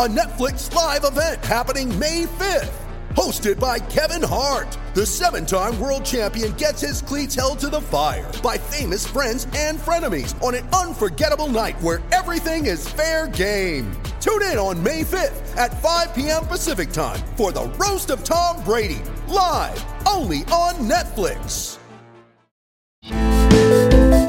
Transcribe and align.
a 0.00 0.08
Netflix 0.08 0.74
live 0.74 1.04
event 1.04 1.44
happening 1.44 1.86
May 1.98 2.24
5th. 2.24 2.72
Hosted 3.10 3.60
by 3.60 3.78
Kevin 3.78 4.26
Hart, 4.26 4.78
the 4.94 5.04
seven 5.04 5.44
time 5.44 5.78
world 5.78 6.06
champion 6.06 6.52
gets 6.52 6.80
his 6.80 7.02
cleats 7.02 7.34
held 7.34 7.58
to 7.58 7.68
the 7.68 7.82
fire 7.82 8.32
by 8.42 8.56
famous 8.56 9.06
friends 9.06 9.46
and 9.54 9.78
frenemies 9.78 10.42
on 10.42 10.54
an 10.54 10.66
unforgettable 10.68 11.48
night 11.48 11.78
where 11.82 12.00
everything 12.12 12.64
is 12.64 12.88
fair 12.88 13.28
game. 13.28 13.92
Tune 14.22 14.40
in 14.44 14.56
on 14.56 14.82
May 14.82 15.02
5th 15.02 15.54
at 15.58 15.78
5 15.82 16.14
p.m. 16.14 16.46
Pacific 16.46 16.92
time 16.92 17.20
for 17.36 17.52
the 17.52 17.66
Roast 17.78 18.08
of 18.08 18.24
Tom 18.24 18.64
Brady, 18.64 19.02
live 19.28 19.84
only 20.08 20.44
on 20.44 20.76
Netflix. 20.88 21.76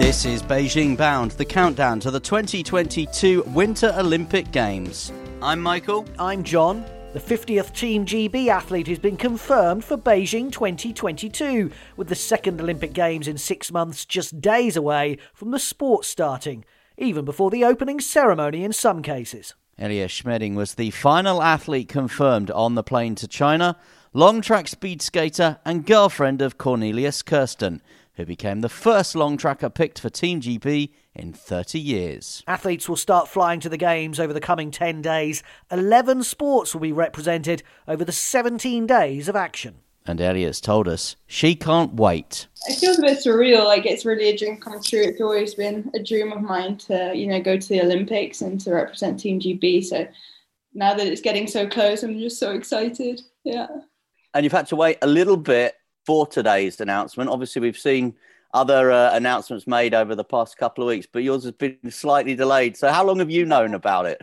This 0.01 0.25
is 0.25 0.43
Beijing 0.43 0.97
Bound, 0.97 1.31
the 1.31 1.45
countdown 1.45 2.01
to 2.01 2.11
the 2.11 2.19
2022 2.19 3.43
Winter 3.43 3.93
Olympic 3.97 4.51
Games. 4.51 5.13
I'm 5.43 5.59
Michael. 5.59 6.05
I'm 6.19 6.43
John. 6.43 6.85
The 7.13 7.19
50th 7.19 7.75
Team 7.75 8.05
GB 8.05 8.47
athlete 8.49 8.85
has 8.85 8.99
been 8.99 9.17
confirmed 9.17 9.83
for 9.83 9.97
Beijing 9.97 10.51
2022, 10.51 11.71
with 11.97 12.09
the 12.09 12.15
second 12.15 12.61
Olympic 12.61 12.93
Games 12.93 13.27
in 13.27 13.39
six 13.39 13.71
months 13.71 14.05
just 14.05 14.39
days 14.39 14.77
away 14.77 15.17
from 15.33 15.49
the 15.49 15.57
sport 15.57 16.05
starting, 16.05 16.63
even 16.95 17.25
before 17.25 17.49
the 17.49 17.65
opening 17.65 17.99
ceremony 17.99 18.63
in 18.63 18.71
some 18.71 19.01
cases. 19.01 19.55
Ellia 19.79 20.11
Smeding 20.11 20.53
was 20.53 20.75
the 20.75 20.91
final 20.91 21.41
athlete 21.41 21.89
confirmed 21.89 22.51
on 22.51 22.75
the 22.75 22.83
plane 22.83 23.15
to 23.15 23.27
China, 23.27 23.77
long 24.13 24.41
track 24.41 24.67
speed 24.67 25.01
skater 25.01 25.57
and 25.65 25.87
girlfriend 25.87 26.43
of 26.43 26.59
Cornelius 26.59 27.23
Kersten, 27.23 27.81
who 28.21 28.25
became 28.25 28.61
the 28.61 28.69
first 28.69 29.15
long 29.15 29.35
tracker 29.35 29.69
picked 29.69 29.99
for 29.99 30.09
Team 30.09 30.41
GB 30.41 30.91
in 31.15 31.33
30 31.33 31.79
years. 31.79 32.43
Athletes 32.47 32.87
will 32.87 32.95
start 32.95 33.27
flying 33.27 33.59
to 33.59 33.69
the 33.69 33.77
Games 33.77 34.19
over 34.19 34.31
the 34.31 34.39
coming 34.39 34.69
10 34.69 35.01
days. 35.01 35.41
11 35.71 36.23
sports 36.23 36.73
will 36.73 36.81
be 36.81 36.91
represented 36.91 37.63
over 37.87 38.05
the 38.05 38.11
17 38.11 38.85
days 38.85 39.27
of 39.27 39.35
action. 39.35 39.79
And 40.05 40.21
Ellia's 40.21 40.61
told 40.61 40.87
us 40.87 41.15
she 41.25 41.55
can't 41.55 41.95
wait. 41.95 42.47
It 42.67 42.75
feels 42.75 42.99
a 42.99 43.01
bit 43.01 43.17
surreal. 43.17 43.65
Like 43.65 43.85
it's 43.87 44.05
really 44.05 44.29
a 44.29 44.37
dream 44.37 44.57
come 44.57 44.81
true. 44.83 45.01
It's 45.01 45.21
always 45.21 45.55
been 45.55 45.91
a 45.95 46.03
dream 46.03 46.31
of 46.31 46.41
mine 46.41 46.77
to, 46.77 47.11
you 47.15 47.27
know, 47.27 47.41
go 47.41 47.57
to 47.57 47.67
the 47.67 47.81
Olympics 47.81 48.41
and 48.41 48.59
to 48.61 48.71
represent 48.71 49.19
Team 49.19 49.39
GB. 49.39 49.83
So 49.83 50.07
now 50.73 50.93
that 50.93 51.07
it's 51.07 51.21
getting 51.21 51.47
so 51.47 51.67
close, 51.67 52.03
I'm 52.03 52.19
just 52.19 52.39
so 52.39 52.51
excited. 52.51 53.21
Yeah. 53.43 53.67
And 54.33 54.43
you've 54.43 54.53
had 54.53 54.67
to 54.67 54.75
wait 54.75 54.97
a 55.01 55.07
little 55.07 55.37
bit 55.37 55.75
for 56.05 56.27
today's 56.27 56.79
announcement. 56.81 57.29
Obviously, 57.29 57.61
we've 57.61 57.77
seen 57.77 58.15
other 58.53 58.91
uh, 58.91 59.13
announcements 59.13 59.67
made 59.67 59.93
over 59.93 60.15
the 60.15 60.23
past 60.23 60.57
couple 60.57 60.83
of 60.83 60.87
weeks, 60.87 61.07
but 61.11 61.23
yours 61.23 61.43
has 61.43 61.53
been 61.53 61.77
slightly 61.89 62.35
delayed. 62.35 62.75
So, 62.75 62.91
how 62.91 63.05
long 63.05 63.19
have 63.19 63.29
you 63.29 63.45
known 63.45 63.73
about 63.73 64.05
it? 64.05 64.21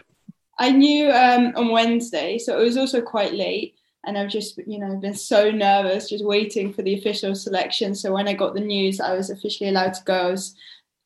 I 0.59 0.71
knew 0.71 1.11
um, 1.11 1.53
on 1.57 1.71
Wednesday, 1.71 2.39
so 2.39 2.59
it 2.61 2.65
was 2.65 2.77
also 2.77 3.01
quite 3.01 3.33
late. 3.33 3.75
And 4.05 4.17
I've 4.17 4.31
just, 4.31 4.59
you 4.67 4.79
know, 4.79 4.97
been 4.97 5.15
so 5.15 5.51
nervous, 5.51 6.09
just 6.09 6.25
waiting 6.25 6.73
for 6.73 6.83
the 6.83 6.95
official 6.95 7.35
selection. 7.35 7.95
So 7.95 8.13
when 8.13 8.29
I 8.29 8.33
got 8.33 8.55
the 8.55 8.61
news, 8.61 9.01
I 9.01 9.15
was 9.15 9.29
officially 9.29 9.69
allowed 9.69 9.95
to 9.95 10.05
go. 10.05 10.29
I 10.29 10.31
was 10.31 10.55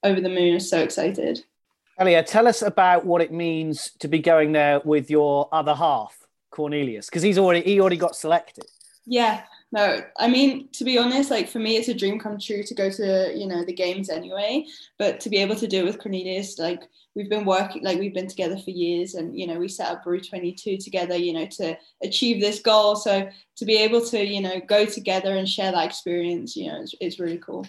over 0.02 0.20
the 0.20 0.28
moon. 0.28 0.52
I 0.52 0.54
was 0.54 0.70
so 0.70 0.82
excited. 0.82 1.44
Ellia, 1.98 2.24
tell 2.24 2.46
us 2.46 2.62
about 2.62 3.04
what 3.04 3.20
it 3.20 3.32
means 3.32 3.92
to 3.98 4.08
be 4.08 4.18
going 4.18 4.52
there 4.52 4.80
with 4.84 5.10
your 5.10 5.48
other 5.52 5.74
half, 5.74 6.16
Cornelius, 6.50 7.06
because 7.06 7.22
he's 7.22 7.38
already 7.38 7.62
he 7.62 7.80
already 7.80 7.96
got 7.96 8.16
selected. 8.16 8.64
Yeah, 9.04 9.42
no, 9.72 10.02
I 10.18 10.28
mean 10.28 10.68
to 10.72 10.84
be 10.84 10.98
honest, 10.98 11.30
like 11.30 11.48
for 11.48 11.58
me, 11.58 11.76
it's 11.76 11.88
a 11.88 11.94
dream 11.94 12.18
come 12.18 12.38
true 12.38 12.62
to 12.62 12.74
go 12.74 12.90
to 12.90 13.32
you 13.34 13.46
know 13.46 13.64
the 13.64 13.72
games 13.72 14.10
anyway. 14.10 14.66
But 14.98 15.18
to 15.20 15.30
be 15.30 15.38
able 15.38 15.56
to 15.56 15.66
do 15.66 15.80
it 15.80 15.84
with 15.86 15.98
Cornelius, 15.98 16.58
like 16.58 16.82
we've 17.16 17.30
been 17.30 17.46
working, 17.46 17.82
like 17.82 17.98
we've 17.98 18.12
been 18.12 18.28
together 18.28 18.58
for 18.58 18.70
years, 18.70 19.14
and 19.14 19.36
you 19.36 19.46
know 19.46 19.58
we 19.58 19.68
set 19.68 19.90
up 19.90 20.04
Brew 20.04 20.20
Twenty 20.20 20.52
Two 20.52 20.76
together, 20.76 21.16
you 21.16 21.32
know, 21.32 21.46
to 21.46 21.76
achieve 22.02 22.38
this 22.38 22.60
goal. 22.60 22.96
So 22.96 23.26
to 23.56 23.64
be 23.64 23.76
able 23.78 24.04
to 24.06 24.22
you 24.22 24.42
know 24.42 24.60
go 24.60 24.84
together 24.84 25.36
and 25.36 25.48
share 25.48 25.72
that 25.72 25.86
experience, 25.86 26.54
you 26.54 26.70
know, 26.70 26.82
it's, 26.82 26.94
it's 27.00 27.18
really 27.18 27.38
cool. 27.38 27.66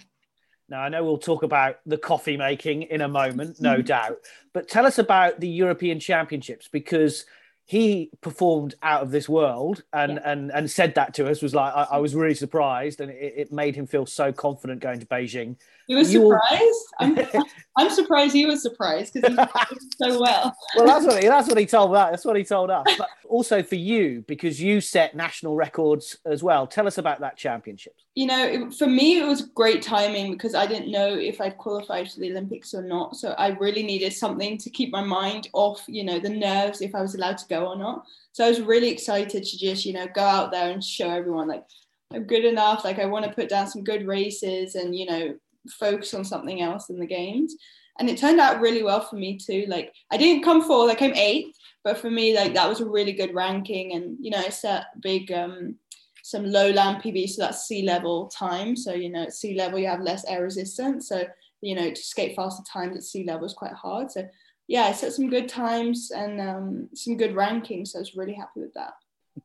Now, 0.68 0.80
I 0.80 0.88
know 0.90 1.04
we'll 1.04 1.18
talk 1.18 1.42
about 1.42 1.76
the 1.86 1.98
coffee 1.98 2.36
making 2.36 2.82
in 2.82 3.02
a 3.02 3.08
moment, 3.08 3.60
no 3.60 3.74
mm-hmm. 3.74 3.82
doubt. 3.82 4.18
But 4.52 4.68
tell 4.68 4.86
us 4.86 4.98
about 4.98 5.40
the 5.40 5.48
European 5.48 6.00
Championships 6.00 6.68
because 6.68 7.26
he 7.66 8.10
performed 8.20 8.74
out 8.82 9.02
of 9.02 9.10
this 9.10 9.28
world 9.28 9.82
and, 9.92 10.12
Yeah. 10.12 10.30
and, 10.32 10.50
and 10.52 10.70
said 10.70 10.94
that 10.96 11.14
to 11.14 11.28
us 11.28 11.40
was 11.40 11.54
like, 11.54 11.72
I, 11.74 11.88
I 11.92 11.98
was 11.98 12.14
really 12.14 12.34
surprised 12.34 13.00
and 13.00 13.10
it, 13.10 13.34
it 13.36 13.52
made 13.52 13.74
him 13.74 13.86
feel 13.86 14.06
so 14.06 14.32
confident 14.32 14.80
going 14.80 15.00
to 15.00 15.06
Beijing. 15.06 15.56
He 15.86 15.94
was 15.94 16.10
surprised. 16.10 16.84
I'm, 17.00 17.18
I'm 17.76 17.90
surprised 17.90 18.32
he 18.32 18.46
was 18.46 18.62
surprised 18.62 19.14
because 19.14 19.32
he 19.32 19.74
did 19.74 19.82
so 19.96 20.20
well. 20.20 20.56
Well, 20.76 20.86
that's 20.86 21.04
what 21.06 21.22
he, 21.22 21.28
that's 21.28 21.48
what 21.48 21.58
he 21.58 21.66
told 21.66 21.94
us. 21.94 22.10
That's 22.10 22.24
what 22.24 22.36
he 22.36 22.44
told 22.44 22.70
us. 22.70 22.86
But 22.96 23.08
also 23.28 23.62
for 23.62 23.74
you, 23.74 24.24
because 24.26 24.60
you 24.60 24.80
set 24.80 25.14
national 25.14 25.56
records 25.56 26.16
as 26.24 26.42
well. 26.42 26.66
Tell 26.66 26.86
us 26.86 26.98
about 26.98 27.20
that 27.20 27.36
championships. 27.36 28.04
you 28.14 28.26
know, 28.26 28.46
it, 28.46 28.74
for 28.74 28.86
me, 28.86 29.20
it 29.20 29.26
was 29.26 29.42
great 29.42 29.82
timing 29.82 30.32
because 30.32 30.54
I 30.54 30.66
didn't 30.66 30.90
know 30.90 31.14
if 31.14 31.40
I'd 31.40 31.58
qualified 31.58 32.10
for 32.10 32.20
the 32.20 32.30
Olympics 32.30 32.72
or 32.72 32.82
not. 32.82 33.16
So 33.16 33.32
I 33.32 33.48
really 33.48 33.82
needed 33.82 34.12
something 34.12 34.56
to 34.58 34.70
keep 34.70 34.92
my 34.92 35.02
mind 35.02 35.48
off, 35.52 35.84
you 35.88 36.04
know, 36.04 36.18
the 36.18 36.30
nerves 36.30 36.80
if 36.80 36.94
I 36.94 37.02
was 37.02 37.14
allowed 37.14 37.38
to 37.38 37.48
go 37.48 37.66
or 37.66 37.76
not. 37.76 38.04
So 38.32 38.44
I 38.44 38.48
was 38.48 38.60
really 38.60 38.88
excited 38.88 39.44
to 39.44 39.58
just, 39.58 39.84
you 39.84 39.92
know, 39.92 40.06
go 40.14 40.22
out 40.22 40.50
there 40.50 40.70
and 40.70 40.82
show 40.82 41.10
everyone 41.10 41.48
like 41.48 41.64
I'm 42.12 42.24
good 42.24 42.44
enough. 42.44 42.84
Like 42.84 42.98
I 42.98 43.06
want 43.06 43.24
to 43.24 43.32
put 43.32 43.48
down 43.48 43.66
some 43.66 43.82
good 43.82 44.06
races 44.06 44.76
and, 44.76 44.94
you 44.94 45.06
know, 45.06 45.34
focus 45.70 46.14
on 46.14 46.24
something 46.24 46.60
else 46.60 46.90
in 46.90 46.98
the 46.98 47.06
games. 47.06 47.56
And 47.98 48.10
it 48.10 48.18
turned 48.18 48.40
out 48.40 48.60
really 48.60 48.82
well 48.82 49.00
for 49.00 49.16
me 49.16 49.38
too. 49.38 49.66
Like 49.68 49.92
I 50.10 50.16
didn't 50.16 50.42
come 50.42 50.62
fourth, 50.62 50.90
I 50.90 50.94
came 50.96 51.14
eighth, 51.14 51.56
but 51.84 51.98
for 51.98 52.10
me, 52.10 52.34
like 52.34 52.54
that 52.54 52.68
was 52.68 52.80
a 52.80 52.88
really 52.88 53.12
good 53.12 53.34
ranking. 53.34 53.92
And, 53.94 54.16
you 54.20 54.30
know, 54.30 54.38
I 54.38 54.48
set 54.48 55.00
big 55.00 55.30
um 55.30 55.76
some 56.24 56.46
low 56.46 56.70
land 56.70 57.02
PB, 57.02 57.28
so 57.28 57.42
that's 57.42 57.66
sea 57.66 57.82
level 57.82 58.28
time. 58.28 58.76
So, 58.76 58.94
you 58.94 59.10
know, 59.10 59.24
at 59.24 59.34
sea 59.34 59.54
level, 59.54 59.78
you 59.78 59.86
have 59.88 60.00
less 60.00 60.24
air 60.24 60.42
resistance. 60.42 61.06
So, 61.06 61.24
you 61.60 61.74
know, 61.74 61.90
to 61.90 62.02
skate 62.02 62.34
faster 62.34 62.62
times 62.72 62.96
at 62.96 63.02
sea 63.02 63.24
level 63.24 63.44
is 63.44 63.52
quite 63.52 63.74
hard. 63.74 64.10
So, 64.10 64.26
yeah, 64.66 64.84
I 64.84 64.92
set 64.92 65.12
some 65.12 65.28
good 65.28 65.50
times 65.50 66.10
and 66.10 66.40
um, 66.40 66.88
some 66.94 67.18
good 67.18 67.34
rankings. 67.34 67.88
So, 67.88 67.98
I 67.98 68.00
was 68.00 68.16
really 68.16 68.32
happy 68.32 68.60
with 68.60 68.72
that. 68.72 68.94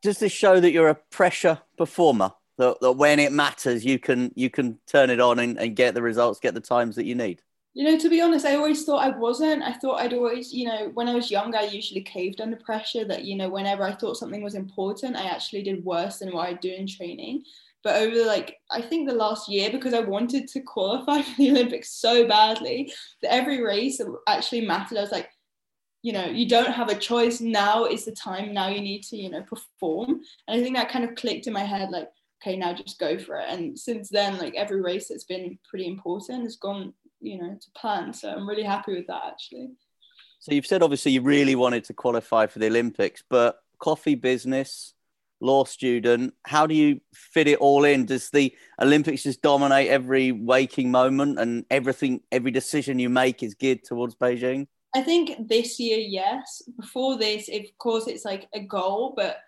Does 0.00 0.18
this 0.18 0.32
show 0.32 0.58
that 0.58 0.72
you're 0.72 0.88
a 0.88 0.94
pressure 0.94 1.58
performer? 1.76 2.32
That, 2.60 2.78
that 2.82 2.92
when 2.92 3.18
it 3.18 3.32
matters, 3.32 3.86
you 3.86 3.98
can 3.98 4.32
you 4.36 4.50
can 4.50 4.78
turn 4.86 5.08
it 5.08 5.18
on 5.18 5.38
and, 5.38 5.58
and 5.58 5.74
get 5.74 5.94
the 5.94 6.02
results, 6.02 6.40
get 6.40 6.52
the 6.52 6.60
times 6.60 6.94
that 6.96 7.06
you 7.06 7.14
need. 7.14 7.40
You 7.72 7.84
know, 7.84 7.98
to 7.98 8.10
be 8.10 8.20
honest, 8.20 8.44
I 8.44 8.56
always 8.56 8.84
thought 8.84 9.02
I 9.02 9.16
wasn't. 9.16 9.62
I 9.62 9.72
thought 9.72 9.98
I'd 9.98 10.12
always, 10.12 10.52
you 10.52 10.66
know, 10.66 10.90
when 10.92 11.08
I 11.08 11.14
was 11.14 11.30
younger, 11.30 11.56
I 11.56 11.62
usually 11.62 12.02
caved 12.02 12.42
under 12.42 12.56
pressure 12.56 13.06
that, 13.06 13.24
you 13.24 13.34
know, 13.34 13.48
whenever 13.48 13.82
I 13.82 13.94
thought 13.94 14.18
something 14.18 14.42
was 14.42 14.56
important, 14.56 15.16
I 15.16 15.22
actually 15.22 15.62
did 15.62 15.82
worse 15.86 16.18
than 16.18 16.32
what 16.32 16.48
I 16.48 16.52
do 16.52 16.70
in 16.70 16.86
training. 16.86 17.44
But 17.82 17.96
over 17.96 18.26
like, 18.26 18.58
I 18.70 18.82
think 18.82 19.08
the 19.08 19.14
last 19.14 19.48
year, 19.48 19.70
because 19.70 19.94
I 19.94 20.00
wanted 20.00 20.46
to 20.48 20.60
qualify 20.60 21.22
for 21.22 21.36
the 21.38 21.50
Olympics 21.50 21.92
so 21.92 22.28
badly, 22.28 22.92
that 23.22 23.32
every 23.32 23.62
race 23.62 24.02
actually 24.28 24.66
mattered. 24.66 24.98
I 24.98 25.00
was 25.00 25.12
like, 25.12 25.30
you 26.02 26.12
know, 26.12 26.26
you 26.26 26.46
don't 26.46 26.72
have 26.72 26.90
a 26.90 26.94
choice. 26.94 27.40
Now 27.40 27.86
is 27.86 28.04
the 28.04 28.12
time. 28.12 28.52
Now 28.52 28.68
you 28.68 28.82
need 28.82 29.04
to, 29.04 29.16
you 29.16 29.30
know, 29.30 29.44
perform. 29.44 30.20
And 30.46 30.60
I 30.60 30.62
think 30.62 30.76
that 30.76 30.90
kind 30.90 31.06
of 31.06 31.14
clicked 31.14 31.46
in 31.46 31.54
my 31.54 31.64
head, 31.64 31.88
like, 31.90 32.10
okay, 32.40 32.56
now 32.56 32.72
just 32.72 32.98
go 32.98 33.18
for 33.18 33.36
it. 33.38 33.46
And 33.48 33.78
since 33.78 34.08
then, 34.08 34.38
like 34.38 34.54
every 34.54 34.80
race 34.80 35.08
that's 35.08 35.24
been 35.24 35.58
pretty 35.68 35.86
important 35.86 36.42
has 36.44 36.56
gone, 36.56 36.94
you 37.20 37.38
know, 37.40 37.56
to 37.60 37.70
plan. 37.72 38.12
So 38.12 38.30
I'm 38.30 38.48
really 38.48 38.62
happy 38.62 38.94
with 38.94 39.06
that 39.08 39.22
actually. 39.26 39.70
So 40.40 40.52
you've 40.52 40.66
said 40.66 40.82
obviously 40.82 41.12
you 41.12 41.20
really 41.20 41.54
wanted 41.54 41.84
to 41.84 41.94
qualify 41.94 42.46
for 42.46 42.58
the 42.58 42.66
Olympics, 42.66 43.22
but 43.28 43.58
coffee 43.78 44.14
business, 44.14 44.94
law 45.40 45.64
student, 45.64 46.34
how 46.46 46.66
do 46.66 46.74
you 46.74 47.00
fit 47.14 47.46
it 47.46 47.58
all 47.58 47.84
in? 47.84 48.06
Does 48.06 48.30
the 48.30 48.54
Olympics 48.80 49.22
just 49.22 49.42
dominate 49.42 49.88
every 49.88 50.32
waking 50.32 50.90
moment 50.90 51.38
and 51.38 51.66
everything, 51.70 52.22
every 52.32 52.50
decision 52.50 52.98
you 52.98 53.10
make 53.10 53.42
is 53.42 53.54
geared 53.54 53.84
towards 53.84 54.14
Beijing? 54.14 54.66
I 54.94 55.02
think 55.02 55.48
this 55.48 55.78
year, 55.78 55.98
yes. 55.98 56.62
Before 56.78 57.16
this, 57.16 57.48
of 57.48 57.62
course, 57.78 58.06
it's 58.06 58.24
like 58.24 58.48
a 58.54 58.60
goal, 58.60 59.12
but 59.16 59.38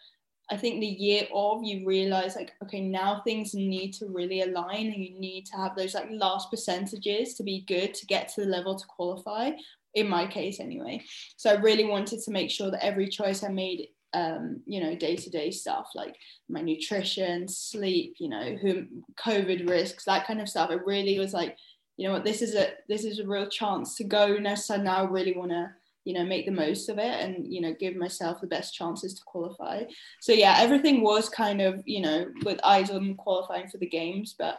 I 0.52 0.56
think 0.58 0.81
the 0.81 0.87
year 0.87 1.26
of 1.32 1.64
you 1.64 1.87
realize 1.87 2.37
like 2.37 2.52
okay 2.62 2.82
now 2.82 3.22
things 3.25 3.54
need 3.54 3.93
to 3.94 4.06
really 4.06 4.43
align 4.43 4.87
and 4.93 5.02
you 5.02 5.19
need 5.19 5.46
to 5.46 5.56
have 5.56 5.75
those 5.75 5.94
like 5.94 6.08
last 6.10 6.50
percentages 6.50 7.34
to 7.34 7.43
be 7.43 7.64
good 7.66 7.94
to 7.94 8.06
get 8.06 8.28
to 8.28 8.43
the 8.43 8.46
level 8.46 8.78
to 8.78 8.87
qualify 8.87 9.52
in 9.94 10.08
my 10.08 10.26
case 10.26 10.60
anyway. 10.60 11.02
So 11.37 11.50
I 11.50 11.54
really 11.54 11.84
wanted 11.84 12.20
to 12.20 12.31
make 12.31 12.50
sure 12.50 12.70
that 12.70 12.84
every 12.84 13.08
choice 13.08 13.43
I 13.43 13.49
made 13.49 13.88
um, 14.14 14.60
you 14.66 14.82
know 14.82 14.94
day 14.94 15.16
to 15.16 15.31
day 15.31 15.50
stuff 15.50 15.88
like 15.94 16.16
my 16.50 16.60
nutrition 16.60 17.49
sleep 17.49 18.16
you 18.19 18.28
know 18.28 18.58
who 18.60 18.84
COVID 19.19 19.66
risks 19.70 20.04
that 20.04 20.26
kind 20.26 20.43
of 20.43 20.50
stuff. 20.50 20.70
It 20.70 20.84
really 20.84 21.19
was 21.19 21.32
like 21.32 21.56
you 21.96 22.06
know 22.06 22.12
what 22.12 22.25
this 22.25 22.43
is 22.43 22.54
a 22.54 22.72
this 22.90 23.04
is 23.04 23.20
a 23.20 23.26
real 23.26 23.49
chance 23.49 23.94
to 23.96 24.04
go 24.04 24.37
now 24.37 24.54
so 24.54 24.76
now 24.76 25.06
I 25.06 25.08
really 25.08 25.32
want 25.32 25.52
to 25.52 25.70
you 26.04 26.14
know 26.14 26.25
make 26.25 26.46
the 26.46 26.52
most 26.52 26.88
of 26.88 26.99
it 26.99 27.20
and 27.20 27.52
you 27.52 27.60
know 27.60 27.75
give 27.78 27.96
myself 27.96 28.40
the 28.40 28.46
best 28.46 28.75
chances 28.75 29.14
to 29.14 29.22
qualify. 29.25 29.82
So 30.20 30.32
yeah 30.32 30.56
everything 30.58 31.02
was 31.02 31.28
kind 31.28 31.60
of 31.60 31.82
you 31.87 32.00
know 32.00 32.26
with 32.44 32.60
eyes 32.64 32.90
on 32.90 33.14
qualifying 33.14 33.69
for 33.69 33.78
the 33.78 33.87
games 33.87 34.34
but 34.38 34.58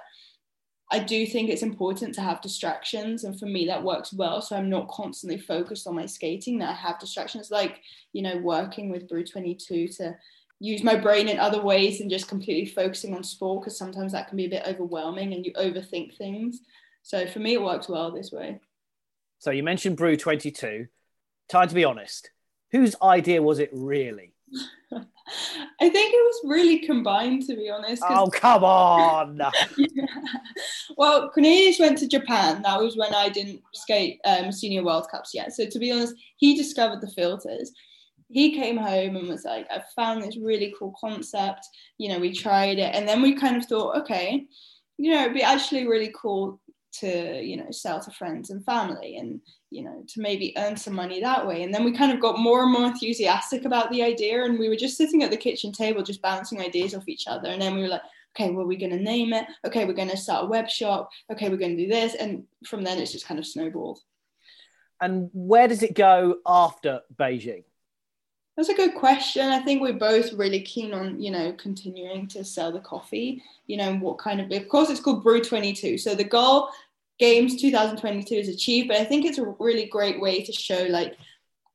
I 0.92 1.00
do 1.00 1.26
think 1.26 1.50
it's 1.50 1.64
important 1.64 2.14
to 2.16 2.22
have 2.22 2.42
distractions 2.42 3.24
and 3.24 3.40
for 3.40 3.48
me 3.48 3.66
that 3.66 3.84
works 3.84 4.14
well 4.14 4.42
so 4.42 4.56
I'm 4.56 4.70
not 4.70 4.88
constantly 4.90 5.40
focused 5.40 5.88
on 5.88 5.96
my 5.96 6.06
skating 6.06 6.60
that 6.60 6.70
I 6.70 6.74
have 6.74 7.00
distractions 7.00 7.52
like 7.52 7.82
you 8.14 8.22
know 8.22 8.38
working 8.38 8.90
with 8.90 9.08
Brew 9.08 9.26
22 9.26 9.88
to 9.88 10.16
use 10.60 10.84
my 10.84 10.96
brain 10.96 11.28
in 11.28 11.40
other 11.40 11.62
ways 11.62 12.00
and 12.00 12.10
just 12.10 12.30
completely 12.30 12.66
focusing 12.66 13.14
on 13.14 13.24
sport 13.24 13.62
because 13.62 13.78
sometimes 13.78 14.14
that 14.14 14.30
can 14.30 14.38
be 14.38 14.46
a 14.46 14.50
bit 14.50 14.64
overwhelming 14.66 15.34
and 15.34 15.46
you 15.46 15.52
overthink 15.54 16.16
things. 16.18 16.62
So 17.02 17.28
for 17.28 17.40
me 17.40 17.56
it 17.56 17.62
works 17.62 17.90
well 17.90 18.12
this 18.12 18.32
way. 18.32 18.62
So 19.40 19.52
you 19.52 19.62
mentioned 19.62 19.98
Brew 19.98 20.16
22 20.16 20.88
time 21.50 21.68
to 21.68 21.76
be 21.76 21.86
honest. 21.86 22.30
Whose 22.72 22.96
idea 23.02 23.42
was 23.42 23.60
it 23.60 23.70
really? 23.72 24.34
I 25.80 25.90
think 25.90 26.14
it 26.14 26.24
was 26.24 26.42
really 26.46 26.80
combined, 26.80 27.44
to 27.48 27.56
be 27.56 27.70
honest. 27.70 28.04
Oh, 28.08 28.30
come 28.32 28.64
on. 28.64 29.38
yeah. 29.78 30.06
Well, 30.98 31.30
Cornelius 31.30 31.80
went 31.80 31.98
to 32.00 32.08
Japan. 32.08 32.62
That 32.62 32.80
was 32.80 32.98
when 32.98 33.14
I 33.14 33.30
didn't 33.30 33.62
skate 33.74 34.20
um, 34.26 34.52
Senior 34.52 34.84
World 34.84 35.08
Cups 35.10 35.32
yet. 35.34 35.54
So, 35.54 35.66
to 35.68 35.80
be 35.80 35.92
honest, 35.92 36.16
he 36.38 36.56
discovered 36.56 37.02
the 37.02 37.12
filters. 37.12 37.72
He 38.30 38.56
came 38.56 38.78
home 38.78 39.16
and 39.16 39.28
was 39.28 39.46
like, 39.46 39.68
I 39.72 39.82
found 39.96 40.24
this 40.24 40.38
really 40.38 40.74
cool 40.78 40.94
concept. 41.00 41.68
You 41.98 42.10
know, 42.10 42.20
we 42.20 42.34
tried 42.34 42.80
it. 42.80 42.94
And 42.94 43.08
then 43.08 43.22
we 43.22 43.34
kind 43.36 43.58
of 43.58 43.66
thought, 43.66 43.98
okay, 44.02 44.46
you 44.98 45.12
know, 45.12 45.22
it'd 45.22 45.34
be 45.34 45.44
actually 45.44 45.88
really 45.88 46.14
cool 46.16 46.60
to, 47.00 47.42
you 47.42 47.58
know, 47.58 47.72
sell 47.72 48.00
to 48.00 48.12
friends 48.12 48.50
and 48.50 48.64
family. 48.66 49.18
And, 49.18 49.42
you 49.70 49.84
know, 49.84 50.04
to 50.08 50.22
maybe 50.22 50.54
earn 50.58 50.78
some 50.78 50.94
money 50.94 51.20
that 51.22 51.46
way. 51.46 51.64
And 51.64 51.74
then 51.74 51.84
we 51.84 51.98
kind 51.98 52.12
of 52.12 52.20
got 52.20 52.38
more 52.40 52.64
and 52.64 52.72
more 52.72 52.86
enthusiastic 52.86 53.66
about 53.66 53.92
the 53.92 54.04
idea. 54.04 54.44
And 54.44 54.60
we 54.60 54.70
were 54.70 54.76
just 54.76 54.98
sitting 54.98 55.24
at 55.24 55.32
the 55.32 55.38
kitchen 55.38 55.72
table, 55.72 56.04
just 56.04 56.22
bouncing 56.22 56.62
ideas 56.62 56.94
off 56.94 57.08
each 57.08 57.28
other. 57.28 57.50
And 57.50 57.62
then 57.62 57.76
we 57.76 57.82
were 57.82 57.88
like, 57.88 58.02
okay, 58.36 58.52
well, 58.52 58.66
we're 58.66 58.80
going 58.80 58.92
to 58.92 59.04
name 59.04 59.34
it. 59.34 59.46
Okay, 59.66 59.86
we're 59.86 59.94
going 59.94 60.10
to 60.10 60.18
start 60.18 60.46
a 60.46 60.48
web 60.48 60.70
shop. 60.70 61.10
Okay, 61.32 61.50
we're 61.50 61.58
going 61.58 61.76
to 61.76 61.84
do 61.84 61.90
this. 61.90 62.16
And 62.16 62.44
from 62.66 62.84
then 62.84 63.00
it's 63.00 63.12
just 63.12 63.28
kind 63.28 63.40
of 63.40 63.46
snowballed. 63.46 64.00
And 65.02 65.30
where 65.34 65.68
does 65.68 65.84
it 65.84 65.96
go 65.96 66.38
after 66.46 67.02
Beijing? 67.16 67.64
That's 68.56 68.70
a 68.70 68.76
good 68.76 68.94
question. 68.94 69.50
I 69.50 69.60
think 69.64 69.82
we're 69.82 69.94
both 69.94 70.32
really 70.34 70.62
keen 70.62 70.94
on, 70.94 71.20
you 71.20 71.32
know, 71.32 71.54
continuing 71.54 72.28
to 72.28 72.44
sell 72.44 72.72
the 72.72 72.80
coffee. 72.80 73.44
You 73.66 73.78
know, 73.78 73.96
what 73.96 74.20
kind 74.20 74.40
of, 74.40 74.52
of 74.52 74.70
course, 74.70 74.92
it's 74.92 75.00
called 75.00 75.24
Brew 75.24 75.42
22. 75.42 75.98
So 75.98 76.14
the 76.14 76.24
goal 76.24 76.70
Games 77.20 77.62
2022 77.62 78.36
is 78.36 78.50
achieved, 78.50 78.88
but 78.88 78.98
I 78.98 79.06
think 79.06 79.26
it's 79.26 79.38
a 79.38 79.56
really 79.60 79.86
great 79.86 80.20
way 80.20 80.44
to 80.44 80.52
show 80.52 80.86
like 80.90 81.16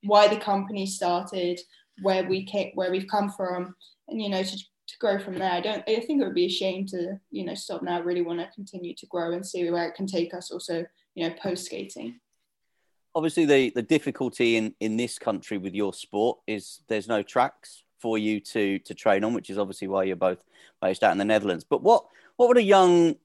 why 0.03 0.29
the 0.29 0.37
company 0.37 0.85
started, 0.85 1.61
where 2.03 2.29
we 2.29 2.45
came, 2.45 2.73
where 2.75 2.91
we've 2.91 3.09
come 3.09 3.31
from, 3.31 3.75
and 4.09 4.21
you 4.21 4.29
know 4.29 4.43
to, 4.43 4.57
to 4.57 4.99
grow 4.99 5.19
from 5.19 5.39
there. 5.39 5.53
I 5.53 5.61
don't. 5.61 5.83
I 5.89 6.01
think 6.01 6.21
it 6.21 6.25
would 6.25 6.35
be 6.35 6.47
a 6.47 6.51
shame 6.51 6.87
to 6.89 7.21
you 7.31 7.45
know 7.45 7.55
stop 7.55 7.83
now. 7.83 7.97
I 7.97 8.01
really 8.01 8.23
want 8.23 8.41
to 8.41 8.55
continue 8.55 8.95
to 8.97 9.07
grow 9.07 9.33
and 9.33 9.47
see 9.47 9.71
where 9.71 9.89
it 9.89 9.95
can 9.95 10.07
take 10.07 10.35
us. 10.35 10.51
Also, 10.51 10.85
you 11.15 11.29
know, 11.29 11.35
post 11.41 11.67
skating. 11.67 12.19
Obviously, 13.15 13.47
the 13.47 13.71
the 13.71 13.83
difficulty 13.83 14.57
in 14.57 14.75
in 14.81 14.97
this 14.97 15.19
country 15.19 15.59
with 15.59 15.75
your 15.75 15.93
sport 15.93 16.39
is 16.47 16.81
there's 16.89 17.09
no 17.09 17.23
tracks 17.23 17.83
for 18.01 18.19
you 18.19 18.41
to 18.41 18.79
to 18.81 18.95
train 18.95 19.25
on, 19.25 19.35
which 19.35 19.51
is 19.51 19.59
obviously 19.59 19.89
why 19.89 20.05
you're 20.05 20.17
both 20.17 20.43
based 20.81 21.03
out 21.03 21.13
in 21.13 21.19
the 21.19 21.25
Netherlands. 21.25 21.65
But 21.65 21.83
what 21.83 22.05
what 22.37 22.49
would 22.49 22.59
a 22.59 22.63
young 22.63 23.17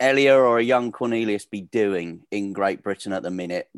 Ellia 0.00 0.34
or 0.34 0.58
a 0.58 0.64
young 0.64 0.92
Cornelius 0.92 1.44
be 1.44 1.60
doing 1.60 2.22
in 2.30 2.54
Great 2.54 2.82
Britain 2.82 3.12
at 3.12 3.22
the 3.22 3.30
minute 3.30 3.68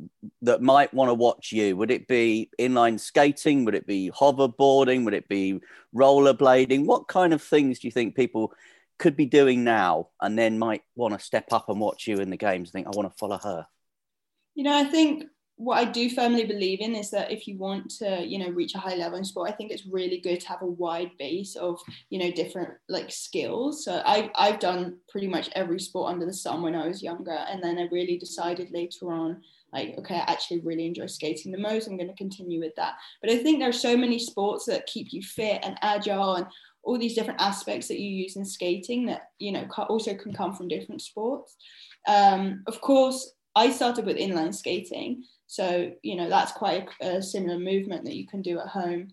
that 0.43 0.63
might 0.63 0.95
want 0.95 1.09
to 1.09 1.15
watch 1.15 1.51
you? 1.53 1.77
Would 1.77 1.91
it 1.91 2.07
be 2.07 2.49
inline 2.61 2.99
skating? 2.99 3.65
Would 3.65 3.75
it 3.75 3.87
be 3.87 4.11
hoverboarding? 4.15 5.05
Would 5.05 5.15
it 5.15 5.29
be 5.29 5.61
rollerblading? 5.95 6.87
What 6.87 7.09
kind 7.09 7.35
of 7.35 7.43
things 7.43 7.81
do 7.81 7.89
you 7.89 7.93
think 7.93 8.15
people 8.15 8.53
could 8.99 9.17
be 9.17 9.27
doing 9.27 9.65
now 9.65 10.09
and 10.21 10.39
then 10.39 10.61
might 10.61 10.85
want 10.95 11.13
to 11.13 11.25
step 11.25 11.53
up 11.53 11.69
and 11.69 11.81
watch 11.81 12.07
you 12.07 12.19
in 12.19 12.31
the 12.31 12.37
games 12.37 12.69
and 12.69 12.73
think, 12.73 12.87
I 12.87 12.91
want 12.91 13.11
to 13.11 13.19
follow 13.19 13.39
her? 13.39 13.67
You 14.55 14.65
know, 14.65 14.77
I 14.77 14.85
think 14.85 15.25
what 15.57 15.79
I 15.79 15.85
do 15.85 16.11
firmly 16.11 16.45
believe 16.45 16.81
in 16.81 16.95
is 16.95 17.11
that 17.11 17.31
if 17.31 17.47
you 17.47 17.57
want 17.57 17.89
to, 17.99 18.27
you 18.27 18.39
know, 18.39 18.49
reach 18.49 18.75
a 18.75 18.79
high 18.79 18.97
level 18.97 19.19
in 19.19 19.25
sport, 19.25 19.49
I 19.51 19.55
think 19.55 19.71
it's 19.71 19.87
really 19.87 20.19
good 20.19 20.41
to 20.41 20.49
have 20.49 20.63
a 20.63 20.67
wide 20.67 21.13
base 21.19 21.55
of, 21.57 21.81
you 22.11 22.19
know, 22.19 22.33
different 22.33 22.71
like 22.89 23.13
skills. 23.13 23.85
So 23.85 24.03
I've 24.05 24.31
I've 24.35 24.59
done 24.59 24.99
pretty 25.09 25.29
much 25.29 25.51
every 25.55 25.79
sport 25.79 26.13
under 26.13 26.27
the 26.27 26.35
sun 26.35 26.63
when 26.63 26.75
I 26.75 26.89
was 26.89 27.03
younger, 27.03 27.31
and 27.49 27.63
then 27.63 27.79
I 27.79 27.89
really 27.93 28.19
decided 28.19 28.71
later 28.73 29.13
on, 29.13 29.41
like, 29.73 29.95
okay, 29.99 30.17
I 30.17 30.33
actually 30.33 30.61
really 30.61 30.87
enjoy 30.87 31.07
skating 31.07 31.53
the 31.53 31.59
most. 31.59 31.87
I'm 31.87 31.97
going 31.97 32.11
to 32.11 32.17
continue 32.17 32.59
with 32.59 32.75
that. 32.77 32.95
But 33.21 33.31
I 33.31 33.39
think 33.39 33.59
there 33.59 33.69
are 33.69 33.73
so 33.73 33.97
many 33.97 34.19
sports 34.19 34.65
that 34.67 34.87
keep 34.87 35.13
you 35.13 35.23
fit 35.23 35.61
and 35.63 35.79
agile 35.83 36.35
and 36.35 36.47
all 36.83 36.99
these 36.99 37.15
different 37.15 37.41
aspects 37.41 37.87
that 37.87 38.01
you 38.01 38.09
use 38.09 38.35
in 38.35 38.45
skating 38.45 39.07
that 39.07 39.31
you 39.39 39.53
know 39.53 39.69
also 39.89 40.15
can 40.15 40.33
come 40.33 40.55
from 40.55 40.67
different 40.67 41.03
sports. 41.03 41.55
Um, 42.09 42.65
of 42.67 42.81
course, 42.81 43.35
I 43.55 43.71
started 43.71 44.07
with 44.07 44.17
inline 44.17 44.55
skating. 44.55 45.25
So, 45.47 45.93
you 46.03 46.17
know, 46.17 46.29
that's 46.29 46.53
quite 46.53 46.89
a, 47.01 47.17
a 47.17 47.23
similar 47.23 47.59
movement 47.59 48.05
that 48.05 48.17
you 48.17 48.27
can 48.27 48.43
do 48.43 48.59
at 48.59 48.69
home. 48.69 49.09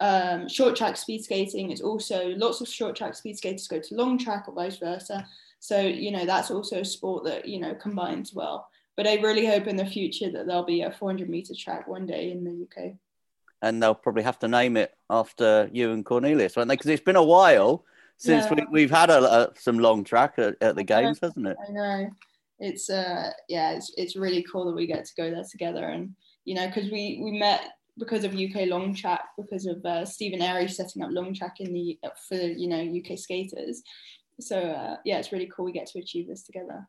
Um, 0.00 0.48
short 0.48 0.74
track 0.74 0.96
speed 0.96 1.22
skating 1.22 1.70
is 1.70 1.80
also 1.80 2.30
lots 2.36 2.60
of 2.60 2.68
short 2.68 2.96
track 2.96 3.14
speed 3.14 3.38
skaters 3.38 3.68
go 3.68 3.78
to 3.78 3.94
long 3.94 4.18
track 4.18 4.48
or 4.48 4.54
vice 4.54 4.78
versa. 4.78 5.26
So, 5.60 5.80
you 5.80 6.10
know, 6.10 6.26
that's 6.26 6.50
also 6.50 6.80
a 6.80 6.84
sport 6.84 7.24
that, 7.24 7.46
you 7.46 7.60
know, 7.60 7.74
combines 7.74 8.34
well. 8.34 8.68
But 8.96 9.06
I 9.06 9.14
really 9.14 9.46
hope 9.46 9.66
in 9.66 9.76
the 9.76 9.86
future 9.86 10.30
that 10.30 10.46
there'll 10.46 10.64
be 10.64 10.82
a 10.82 10.90
400 10.90 11.28
meter 11.28 11.54
track 11.54 11.86
one 11.86 12.06
day 12.06 12.30
in 12.32 12.44
the 12.44 12.64
UK. 12.64 12.94
And 13.62 13.82
they'll 13.82 13.94
probably 13.94 14.24
have 14.24 14.38
to 14.40 14.48
name 14.48 14.76
it 14.76 14.92
after 15.08 15.70
you 15.72 15.92
and 15.92 16.04
Cornelius, 16.04 16.56
won't 16.56 16.68
they? 16.68 16.74
Because 16.74 16.90
it's 16.90 17.02
been 17.02 17.16
a 17.16 17.22
while 17.22 17.84
since 18.18 18.46
yeah. 18.50 18.64
we, 18.70 18.82
have 18.82 18.90
had 18.90 19.10
a, 19.10 19.24
a, 19.24 19.52
some 19.58 19.78
long 19.78 20.04
track 20.04 20.34
at, 20.38 20.56
at 20.60 20.76
the 20.76 20.84
games, 20.84 21.18
hasn't 21.22 21.46
it? 21.46 21.56
I 21.66 21.72
know 21.72 22.10
it's 22.58 22.88
uh 22.88 23.30
yeah 23.48 23.72
it's 23.72 23.92
it's 23.96 24.16
really 24.16 24.44
cool 24.50 24.66
that 24.66 24.76
we 24.76 24.86
get 24.86 25.04
to 25.04 25.14
go 25.16 25.30
there 25.30 25.44
together. 25.50 25.84
And 25.84 26.14
you 26.44 26.54
know 26.54 26.66
because 26.66 26.90
we 26.90 27.20
we 27.22 27.38
met 27.38 27.72
because 27.98 28.24
of 28.24 28.34
UK 28.34 28.66
long 28.66 28.94
track 28.94 29.20
because 29.36 29.66
of 29.66 29.84
uh, 29.84 30.04
Stephen 30.04 30.42
Airy 30.42 30.68
setting 30.68 31.02
up 31.02 31.10
long 31.12 31.32
track 31.34 31.60
in 31.60 31.72
the 31.72 31.98
for 32.28 32.36
you 32.36 32.68
know 32.68 32.80
UK 32.80 33.18
skaters. 33.18 33.82
So 34.40 34.58
uh, 34.58 34.96
yeah 35.04 35.18
it's 35.18 35.32
really 35.32 35.50
cool 35.54 35.64
we 35.64 35.72
get 35.72 35.86
to 35.88 35.98
achieve 35.98 36.28
this 36.28 36.44
together. 36.44 36.88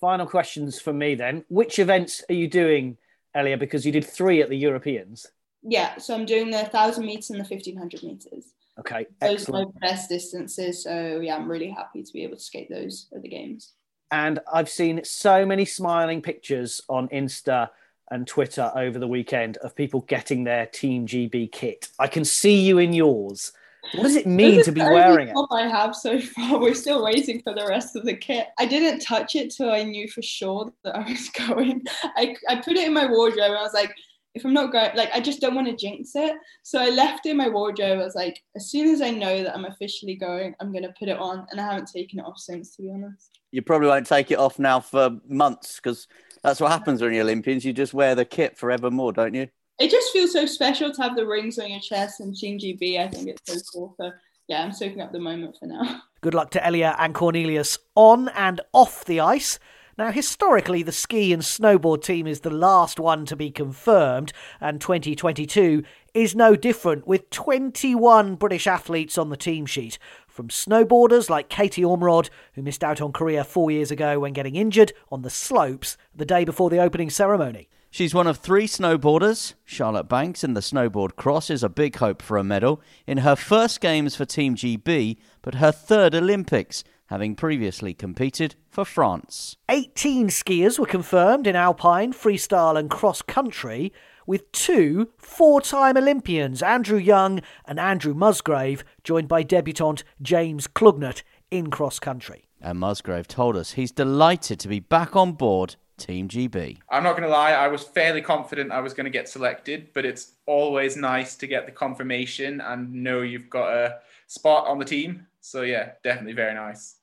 Final 0.00 0.26
questions 0.26 0.80
for 0.80 0.92
me 0.92 1.14
then. 1.14 1.44
Which 1.48 1.78
events 1.78 2.24
are 2.28 2.34
you 2.34 2.48
doing 2.48 2.98
Ellia? 3.36 3.58
Because 3.58 3.86
you 3.86 3.92
did 3.92 4.04
three 4.04 4.42
at 4.42 4.48
the 4.48 4.56
Europeans. 4.56 5.26
Yeah 5.62 5.98
so 5.98 6.14
I'm 6.14 6.26
doing 6.26 6.50
the 6.50 6.58
1000 6.58 7.04
meters 7.04 7.30
and 7.30 7.38
the 7.38 7.44
1500 7.44 8.02
meters. 8.02 8.54
Okay 8.80 9.06
those 9.20 9.42
excellent. 9.42 9.68
are 9.68 9.72
my 9.74 9.86
best 9.86 10.08
distances 10.08 10.82
so 10.82 11.20
yeah 11.20 11.36
I'm 11.36 11.50
really 11.50 11.68
happy 11.68 12.02
to 12.02 12.12
be 12.12 12.24
able 12.24 12.36
to 12.36 12.42
skate 12.42 12.70
those 12.70 13.08
at 13.14 13.22
the 13.22 13.28
games 13.28 13.74
and 14.12 14.38
I've 14.52 14.68
seen 14.68 15.02
so 15.04 15.44
many 15.44 15.64
smiling 15.64 16.20
pictures 16.20 16.82
on 16.88 17.08
Insta 17.08 17.70
and 18.10 18.26
Twitter 18.26 18.70
over 18.76 18.98
the 18.98 19.08
weekend 19.08 19.56
of 19.56 19.74
people 19.74 20.02
getting 20.02 20.44
their 20.44 20.66
Team 20.66 21.06
GB 21.06 21.50
kit. 21.50 21.88
I 21.98 22.08
can 22.08 22.24
see 22.24 22.60
you 22.60 22.76
in 22.76 22.92
yours. 22.92 23.52
What 23.94 24.04
does 24.04 24.16
it 24.16 24.26
mean 24.26 24.62
to 24.64 24.70
be 24.70 24.82
wearing 24.82 25.28
it? 25.28 25.36
I 25.50 25.66
have 25.66 25.96
so 25.96 26.20
far. 26.20 26.60
We're 26.60 26.74
still 26.74 27.02
waiting 27.02 27.40
for 27.42 27.54
the 27.54 27.66
rest 27.66 27.96
of 27.96 28.04
the 28.04 28.14
kit. 28.14 28.48
I 28.58 28.66
didn't 28.66 29.00
touch 29.00 29.34
it 29.34 29.50
till 29.50 29.72
I 29.72 29.82
knew 29.82 30.06
for 30.08 30.22
sure 30.22 30.70
that 30.84 30.94
I 30.94 31.10
was 31.10 31.28
going. 31.48 31.82
I, 32.16 32.36
I 32.48 32.56
put 32.56 32.76
it 32.76 32.86
in 32.86 32.92
my 32.92 33.06
wardrobe 33.06 33.46
and 33.46 33.56
I 33.56 33.62
was 33.62 33.74
like, 33.74 33.94
if 34.34 34.44
I'm 34.44 34.52
not 34.52 34.72
going, 34.72 34.94
like, 34.94 35.10
I 35.12 35.20
just 35.20 35.40
don't 35.40 35.54
want 35.54 35.68
to 35.68 35.76
jinx 35.76 36.14
it. 36.14 36.36
So 36.62 36.78
I 36.78 36.90
left 36.90 37.26
it 37.26 37.30
in 37.30 37.36
my 37.38 37.48
wardrobe. 37.48 37.98
I 37.98 38.04
was 38.04 38.14
like, 38.14 38.38
as 38.56 38.70
soon 38.70 38.88
as 38.88 39.00
I 39.00 39.10
know 39.10 39.42
that 39.42 39.54
I'm 39.54 39.64
officially 39.64 40.16
going, 40.16 40.54
I'm 40.60 40.70
going 40.70 40.84
to 40.84 40.94
put 40.98 41.08
it 41.08 41.18
on. 41.18 41.46
And 41.50 41.60
I 41.60 41.64
haven't 41.64 41.90
taken 41.92 42.18
it 42.18 42.24
off 42.24 42.38
since, 42.38 42.76
to 42.76 42.82
be 42.82 42.90
honest. 42.90 43.31
You 43.52 43.62
probably 43.62 43.88
won't 43.88 44.06
take 44.06 44.30
it 44.30 44.38
off 44.38 44.58
now 44.58 44.80
for 44.80 45.18
months 45.28 45.76
because 45.76 46.08
that's 46.42 46.60
what 46.60 46.72
happens 46.72 47.00
when 47.00 47.12
you're 47.12 47.22
Olympians. 47.22 47.64
You 47.64 47.72
just 47.72 47.94
wear 47.94 48.14
the 48.14 48.24
kit 48.24 48.58
forevermore, 48.58 49.12
don't 49.12 49.34
you? 49.34 49.48
It 49.78 49.90
just 49.90 50.12
feels 50.12 50.32
so 50.32 50.46
special 50.46 50.92
to 50.92 51.02
have 51.02 51.16
the 51.16 51.26
rings 51.26 51.58
on 51.58 51.70
your 51.70 51.80
chest 51.80 52.20
and 52.20 52.34
Team 52.34 52.58
GB. 52.58 52.98
I 52.98 53.08
think 53.08 53.28
it's 53.28 53.42
so 53.44 53.60
cool. 53.72 53.94
So, 53.98 54.10
yeah, 54.48 54.62
I'm 54.62 54.72
soaking 54.72 55.00
up 55.00 55.12
the 55.12 55.20
moment 55.20 55.56
for 55.58 55.66
now. 55.66 56.02
Good 56.20 56.34
luck 56.34 56.50
to 56.50 56.60
Ellia 56.60 56.96
and 56.98 57.14
Cornelius 57.14 57.78
on 57.94 58.28
and 58.30 58.60
off 58.72 59.04
the 59.04 59.20
ice. 59.20 59.58
Now, 59.98 60.10
historically, 60.10 60.82
the 60.82 60.92
ski 60.92 61.34
and 61.34 61.42
snowboard 61.42 62.02
team 62.02 62.26
is 62.26 62.40
the 62.40 62.50
last 62.50 62.98
one 62.98 63.26
to 63.26 63.36
be 63.36 63.50
confirmed, 63.50 64.32
and 64.58 64.80
2022 64.80 65.82
is 66.14 66.34
no 66.34 66.56
different, 66.56 67.06
with 67.06 67.28
21 67.28 68.36
British 68.36 68.66
athletes 68.66 69.18
on 69.18 69.28
the 69.28 69.36
team 69.36 69.66
sheet. 69.66 69.98
From 70.32 70.48
snowboarders 70.48 71.28
like 71.28 71.50
Katie 71.50 71.82
Ormerod, 71.82 72.30
who 72.54 72.62
missed 72.62 72.82
out 72.82 73.02
on 73.02 73.12
Korea 73.12 73.44
four 73.44 73.70
years 73.70 73.90
ago 73.90 74.18
when 74.18 74.32
getting 74.32 74.56
injured 74.56 74.94
on 75.10 75.20
the 75.20 75.28
slopes 75.28 75.98
the 76.14 76.24
day 76.24 76.46
before 76.46 76.70
the 76.70 76.78
opening 76.78 77.10
ceremony. 77.10 77.68
She's 77.90 78.14
one 78.14 78.26
of 78.26 78.38
three 78.38 78.66
snowboarders. 78.66 79.52
Charlotte 79.66 80.08
Banks 80.08 80.42
in 80.42 80.54
the 80.54 80.60
snowboard 80.60 81.16
cross 81.16 81.50
is 81.50 81.62
a 81.62 81.68
big 81.68 81.96
hope 81.96 82.22
for 82.22 82.38
a 82.38 82.42
medal 82.42 82.80
in 83.06 83.18
her 83.18 83.36
first 83.36 83.82
games 83.82 84.16
for 84.16 84.24
Team 84.24 84.56
GB, 84.56 85.18
but 85.42 85.56
her 85.56 85.70
third 85.70 86.14
Olympics, 86.14 86.82
having 87.08 87.34
previously 87.34 87.92
competed 87.92 88.54
for 88.70 88.86
France. 88.86 89.58
18 89.68 90.28
skiers 90.28 90.78
were 90.78 90.86
confirmed 90.86 91.46
in 91.46 91.56
alpine, 91.56 92.14
freestyle, 92.14 92.78
and 92.78 92.88
cross 92.88 93.20
country, 93.20 93.92
with 94.26 94.50
two 94.52 95.10
four 95.16 95.60
time 95.60 95.96
Olympians, 95.96 96.62
Andrew 96.62 96.98
Young 96.98 97.40
and 97.64 97.78
Andrew 97.78 98.14
Musgrave, 98.14 98.84
joined 99.04 99.28
by 99.28 99.42
debutant 99.42 100.04
James 100.20 100.66
Clugnet 100.66 101.22
in 101.50 101.70
cross 101.70 101.98
country. 101.98 102.48
And 102.60 102.78
Musgrave 102.78 103.26
told 103.26 103.56
us 103.56 103.72
he's 103.72 103.90
delighted 103.90 104.60
to 104.60 104.68
be 104.68 104.80
back 104.80 105.16
on 105.16 105.32
board 105.32 105.76
Team 105.98 106.26
GB. 106.26 106.78
I'm 106.90 107.04
not 107.04 107.12
going 107.12 107.22
to 107.22 107.28
lie, 107.28 107.52
I 107.52 107.68
was 107.68 107.84
fairly 107.84 108.22
confident 108.22 108.72
I 108.72 108.80
was 108.80 108.92
going 108.92 109.04
to 109.04 109.10
get 109.10 109.28
selected, 109.28 109.88
but 109.92 110.04
it's 110.04 110.32
always 110.46 110.96
nice 110.96 111.36
to 111.36 111.46
get 111.46 111.66
the 111.66 111.72
confirmation 111.72 112.60
and 112.60 112.92
know 112.92 113.20
you've 113.20 113.50
got 113.50 113.72
a 113.72 113.98
spot 114.26 114.66
on 114.66 114.78
the 114.78 114.84
team. 114.84 115.26
So, 115.40 115.62
yeah, 115.62 115.92
definitely 116.02 116.32
very 116.32 116.54
nice. 116.54 116.96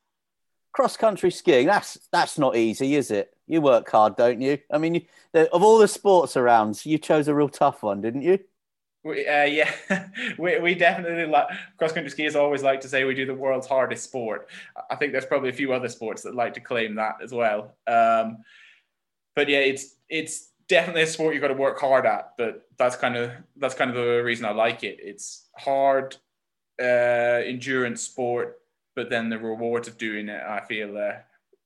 Cross 0.74 0.98
country 0.98 1.32
skiing, 1.32 1.66
that's 1.66 1.98
that's 2.12 2.38
not 2.38 2.56
easy, 2.56 2.96
is 2.96 3.10
it? 3.10 3.34
You 3.50 3.62
work 3.62 3.90
hard, 3.90 4.16
don't 4.16 4.40
you? 4.40 4.60
I 4.72 4.78
mean, 4.78 4.96
you, 4.96 5.02
of 5.34 5.64
all 5.64 5.80
the 5.80 5.88
sports 5.88 6.38
around, 6.38 6.86
you 6.86 7.00
chose 7.00 7.28
a 7.28 7.34
real 7.34 7.50
tough 7.50 7.82
one, 7.82 8.00
didn't 8.00 8.22
you? 8.22 8.38
We, 9.04 9.26
uh, 9.26 9.46
yeah, 9.46 9.72
we, 10.38 10.60
we 10.60 10.76
definitely 10.76 11.26
like 11.26 11.48
cross 11.78 11.92
country 11.92 12.12
skiers 12.12 12.36
always 12.36 12.62
like 12.62 12.80
to 12.82 12.88
say 12.88 13.06
we 13.06 13.16
do 13.16 13.26
the 13.26 13.34
world's 13.34 13.66
hardest 13.66 14.04
sport. 14.04 14.50
I 14.92 14.96
think 14.96 15.14
there's 15.14 15.26
probably 15.26 15.50
a 15.50 15.54
few 15.54 15.74
other 15.74 15.90
sports 15.90 16.22
that 16.24 16.36
like 16.36 16.54
to 16.54 16.60
claim 16.60 16.94
that 16.96 17.16
as 17.24 17.32
well. 17.32 17.76
Um, 17.88 18.38
but 19.36 19.50
yeah, 19.50 19.60
it's 19.60 19.96
it's 20.10 20.50
definitely 20.68 21.02
a 21.02 21.08
sport 21.08 21.34
you've 21.34 21.42
got 21.42 21.48
to 21.48 21.56
work 21.56 21.80
hard 21.80 22.06
at. 22.06 22.34
But 22.38 22.68
that's 22.78 22.96
kind 22.96 23.16
of 23.16 23.32
that's 23.58 23.74
kind 23.74 23.90
of 23.90 23.96
the 23.96 24.22
reason 24.24 24.46
I 24.46 24.52
like 24.52 24.84
it. 24.84 25.00
It's 25.02 25.48
hard, 25.58 26.18
uh, 26.80 27.42
endurance 27.46 28.04
sport, 28.04 28.60
but 28.96 29.10
then 29.10 29.30
the 29.30 29.40
rewards 29.40 29.88
of 29.88 29.98
doing 29.98 30.30
it, 30.30 30.44
I 30.44 30.60
feel, 30.60 30.96
uh, 30.98 31.14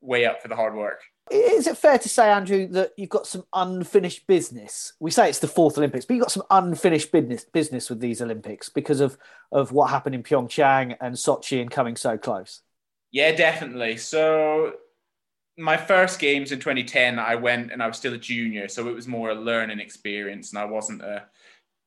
way 0.02 0.25
up 0.25 0.42
for 0.42 0.48
the 0.48 0.56
hard 0.56 0.75
work. 0.75 1.02
Is 1.32 1.68
it 1.68 1.77
fair 1.77 1.98
to 1.98 2.10
say, 2.10 2.30
Andrew, 2.30 2.68
that 2.70 2.92
you've 2.98 3.10
got 3.10 3.25
some 3.25 3.46
unfinished 3.53 4.27
business? 4.27 4.94
We 5.00 5.10
say 5.10 5.30
it's 5.30 5.39
the 5.39 5.48
fourth 5.48 5.77
Olympics, 5.77 6.06
but 6.06 6.15
you've 6.15 6.24
got 6.24 6.32
some 6.32 6.44
unfinished 6.51 7.12
business 7.12 7.46
business 7.46 7.89
with 7.89 8.00
these 8.00 8.22
Olympics 8.22 8.70
because 8.70 9.00
of 9.00 9.18
of 9.51 9.72
what 9.72 9.89
happened 9.89 10.15
in 10.15 10.24
Pyeongchang 10.24 10.98
and 11.00 11.15
Sochi 11.15 11.62
and 11.62 11.72
coming 11.72 11.96
so 11.96 12.18
close. 12.18 12.62
Yeah, 13.12 13.32
definitely. 13.32 13.98
So 13.98 14.74
my 15.58 15.77
first 15.77 16.20
games 16.20 16.51
in 16.51 16.60
2010, 16.60 17.20
I 17.20 17.36
went 17.36 17.72
and 17.72 17.82
I 17.82 17.88
was 17.88 17.98
still 17.98 18.13
a 18.13 18.18
junior, 18.18 18.68
so 18.68 18.88
it 18.89 18.96
was 18.96 19.08
more 19.08 19.30
a 19.30 19.36
learning 19.36 19.80
experience, 19.80 20.51
and 20.51 20.60
I 20.60 20.65
wasn't 20.65 21.01
a 21.03 21.25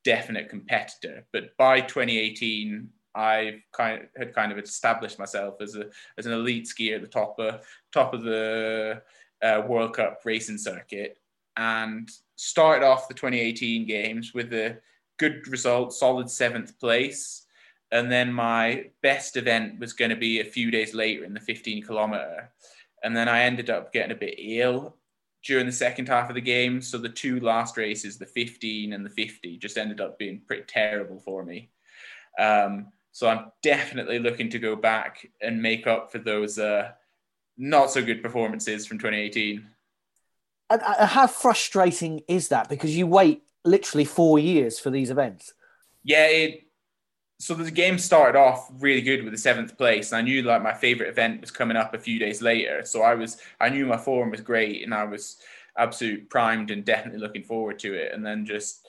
definite 0.04 0.48
competitor. 0.48 1.26
But 1.32 1.56
by 1.58 1.80
2018, 1.80 2.88
I 3.14 3.62
kind 3.72 4.02
of, 4.02 4.08
had 4.16 4.34
kind 4.34 4.52
of 4.52 4.58
established 4.58 5.18
myself 5.18 5.60
as 5.60 5.74
a 5.74 5.86
as 6.16 6.26
an 6.26 6.32
elite 6.32 6.66
skier 6.66 6.96
at 6.96 7.02
the 7.02 7.08
top 7.08 7.38
of 7.38 7.66
top 7.92 8.14
of 8.14 8.22
the 8.22 9.02
uh, 9.42 9.62
World 9.66 9.94
Cup 9.94 10.20
racing 10.24 10.58
circuit, 10.58 11.18
and 11.56 12.10
started 12.36 12.84
off 12.84 13.08
the 13.08 13.14
2018 13.14 13.86
games 13.86 14.32
with 14.34 14.52
a 14.52 14.78
good 15.18 15.46
result, 15.48 15.92
solid 15.92 16.30
seventh 16.30 16.78
place. 16.78 17.42
And 17.92 18.10
then 18.10 18.32
my 18.32 18.90
best 19.02 19.36
event 19.36 19.78
was 19.78 19.92
going 19.92 20.10
to 20.10 20.16
be 20.16 20.40
a 20.40 20.44
few 20.44 20.70
days 20.70 20.92
later 20.92 21.24
in 21.24 21.32
the 21.32 21.40
15 21.40 21.84
kilometer 21.84 22.50
and 23.06 23.16
then 23.16 23.28
I 23.28 23.42
ended 23.42 23.70
up 23.70 23.92
getting 23.92 24.10
a 24.10 24.18
bit 24.18 24.34
ill 24.36 24.96
during 25.44 25.66
the 25.66 25.72
second 25.72 26.08
half 26.08 26.28
of 26.28 26.34
the 26.34 26.40
game. 26.40 26.80
So 26.82 26.98
the 26.98 27.08
two 27.08 27.38
last 27.38 27.76
races, 27.76 28.18
the 28.18 28.26
15 28.26 28.92
and 28.92 29.06
the 29.06 29.10
50, 29.10 29.58
just 29.58 29.78
ended 29.78 30.00
up 30.00 30.18
being 30.18 30.40
pretty 30.44 30.64
terrible 30.66 31.20
for 31.20 31.44
me. 31.44 31.70
Um, 32.36 32.88
so 33.12 33.28
I'm 33.28 33.52
definitely 33.62 34.18
looking 34.18 34.50
to 34.50 34.58
go 34.58 34.74
back 34.74 35.30
and 35.40 35.62
make 35.62 35.86
up 35.86 36.10
for 36.10 36.18
those 36.18 36.58
uh, 36.58 36.90
not 37.56 37.90
so 37.90 38.02
good 38.02 38.22
performances 38.22 38.86
from 38.86 38.98
2018. 38.98 39.66
Uh, 40.68 40.78
uh, 40.84 41.06
how 41.06 41.26
frustrating 41.26 42.20
is 42.28 42.48
that? 42.48 42.68
Because 42.68 42.96
you 42.96 43.06
wait 43.06 43.42
literally 43.64 44.04
four 44.04 44.38
years 44.38 44.78
for 44.78 44.90
these 44.90 45.10
events. 45.10 45.52
Yeah, 46.02 46.26
it 46.26 46.66
so 47.38 47.54
the 47.54 47.70
game 47.70 47.98
started 47.98 48.38
off 48.38 48.70
really 48.78 49.02
good 49.02 49.22
with 49.22 49.32
the 49.32 49.38
seventh 49.38 49.76
place 49.76 50.12
and 50.12 50.18
i 50.18 50.22
knew 50.22 50.42
like 50.42 50.62
my 50.62 50.72
favorite 50.72 51.08
event 51.08 51.40
was 51.40 51.50
coming 51.50 51.76
up 51.76 51.94
a 51.94 51.98
few 51.98 52.18
days 52.18 52.40
later 52.40 52.82
so 52.84 53.02
i 53.02 53.14
was 53.14 53.38
i 53.60 53.68
knew 53.68 53.86
my 53.86 53.96
form 53.96 54.30
was 54.30 54.40
great 54.40 54.82
and 54.82 54.94
i 54.94 55.04
was 55.04 55.36
absolutely 55.78 56.22
primed 56.22 56.70
and 56.70 56.84
definitely 56.84 57.20
looking 57.20 57.42
forward 57.42 57.78
to 57.78 57.92
it 57.92 58.12
and 58.12 58.24
then 58.24 58.46
just 58.46 58.86